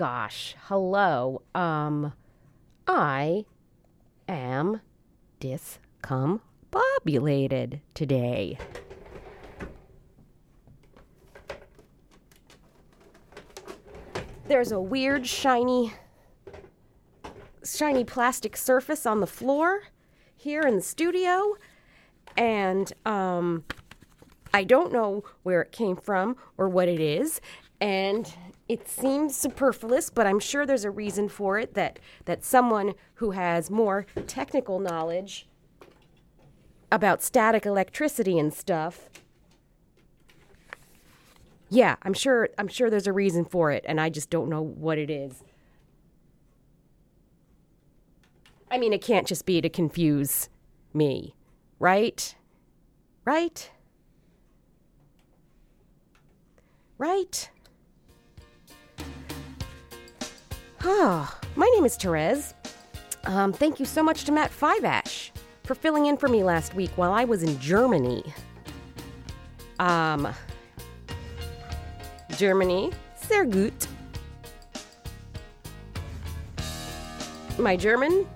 gosh. 0.00 0.56
Hello. 0.62 1.42
Um 1.54 2.14
I 2.88 3.44
am 4.26 4.80
discombobulated 5.42 7.80
today. 7.92 8.56
There's 14.48 14.72
a 14.72 14.80
weird 14.80 15.26
shiny 15.26 15.92
shiny 17.62 18.04
plastic 18.04 18.56
surface 18.56 19.04
on 19.04 19.20
the 19.20 19.26
floor 19.26 19.82
here 20.34 20.62
in 20.62 20.76
the 20.76 20.82
studio 20.82 21.56
and 22.38 22.90
um 23.04 23.64
I 24.54 24.64
don't 24.64 24.94
know 24.94 25.24
where 25.42 25.60
it 25.60 25.72
came 25.72 25.96
from 25.96 26.38
or 26.56 26.70
what 26.70 26.88
it 26.88 27.00
is, 27.00 27.42
and 27.80 28.32
it 28.70 28.88
seems 28.88 29.36
superfluous, 29.36 30.10
but 30.10 30.28
I'm 30.28 30.38
sure 30.38 30.64
there's 30.64 30.84
a 30.84 30.92
reason 30.92 31.28
for 31.28 31.58
it 31.58 31.74
that 31.74 31.98
that 32.26 32.44
someone 32.44 32.94
who 33.14 33.32
has 33.32 33.68
more 33.68 34.06
technical 34.28 34.78
knowledge 34.78 35.48
about 36.92 37.20
static 37.20 37.66
electricity 37.66 38.38
and 38.38 38.54
stuff. 38.54 39.10
Yeah, 41.68 41.96
I'm 42.02 42.14
sure 42.14 42.50
I'm 42.58 42.68
sure 42.68 42.90
there's 42.90 43.08
a 43.08 43.12
reason 43.12 43.44
for 43.44 43.72
it 43.72 43.84
and 43.88 44.00
I 44.00 44.08
just 44.08 44.30
don't 44.30 44.48
know 44.48 44.62
what 44.62 44.98
it 44.98 45.10
is. 45.10 45.42
I 48.70 48.78
mean, 48.78 48.92
it 48.92 49.02
can't 49.02 49.26
just 49.26 49.46
be 49.46 49.60
to 49.60 49.68
confuse 49.68 50.48
me, 50.94 51.34
right? 51.80 52.36
Right? 53.24 53.68
Right? 56.98 57.50
Ah, 60.82 61.38
my 61.56 61.66
name 61.74 61.84
is 61.84 61.96
Therese. 61.96 62.54
Um, 63.24 63.52
thank 63.52 63.78
you 63.78 63.84
so 63.86 64.02
much 64.02 64.24
to 64.24 64.32
Matt 64.32 64.50
Fiveash 64.50 65.30
for 65.64 65.74
filling 65.74 66.06
in 66.06 66.16
for 66.16 66.28
me 66.28 66.42
last 66.42 66.74
week 66.74 66.90
while 66.96 67.12
I 67.12 67.24
was 67.24 67.42
in 67.42 67.58
Germany. 67.60 68.24
Um, 69.78 70.28
Germany, 72.36 72.92
sehr 73.16 73.44
gut. 73.44 73.86
My 77.58 77.76
German, 77.76 78.26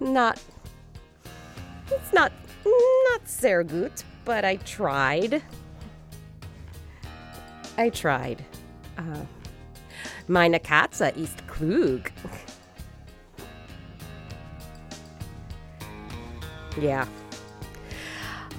not. 0.00 0.40
It's 1.90 2.12
not 2.12 2.32
not 2.64 3.28
sehr 3.28 3.62
gut, 3.62 4.02
but 4.24 4.44
I 4.44 4.56
tried. 4.56 5.40
I 7.78 7.90
tried. 7.90 8.44
Uh, 8.98 9.24
meine 10.28 10.60
Katze 10.60 11.08
ist 11.10 11.46
klug. 11.48 12.10
yeah. 16.80 17.06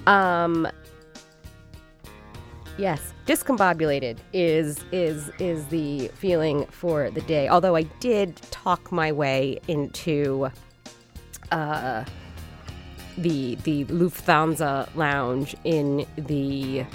Um. 0.08 0.68
Yes, 2.78 3.14
discombobulated 3.26 4.18
is 4.34 4.80
is 4.92 5.32
is 5.40 5.66
the 5.68 6.10
feeling 6.10 6.66
for 6.68 7.10
the 7.10 7.22
day. 7.22 7.48
Although 7.48 7.76
I 7.76 7.84
did 8.02 8.36
talk 8.52 8.92
my 8.92 9.14
way 9.14 9.60
into 9.70 10.50
uh, 11.52 12.04
the 13.18 13.56
the 13.64 13.86
Lufthansa 13.86 14.94
lounge 14.96 15.56
in 15.64 16.06
the 16.18 16.86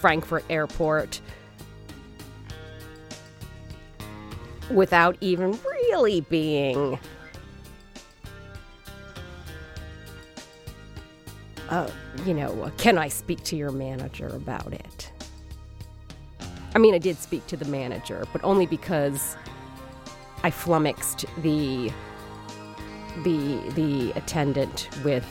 Frankfurt 0.00 0.44
airport 0.50 1.20
without 4.70 5.16
even 5.20 5.58
really 5.64 6.20
being 6.22 6.98
uh, 11.70 11.88
you 12.26 12.34
know, 12.34 12.70
can 12.76 12.98
I 12.98 13.08
speak 13.08 13.42
to 13.44 13.56
your 13.56 13.70
manager 13.70 14.26
about 14.26 14.72
it? 14.72 15.12
I 16.74 16.78
mean, 16.78 16.94
I 16.94 16.98
did 16.98 17.16
speak 17.16 17.46
to 17.48 17.56
the 17.56 17.64
manager, 17.64 18.24
but 18.32 18.42
only 18.44 18.66
because 18.66 19.36
I 20.42 20.50
flummoxed 20.50 21.24
the 21.42 21.90
the 23.24 23.58
the 23.74 24.12
attendant 24.12 24.88
with 25.04 25.26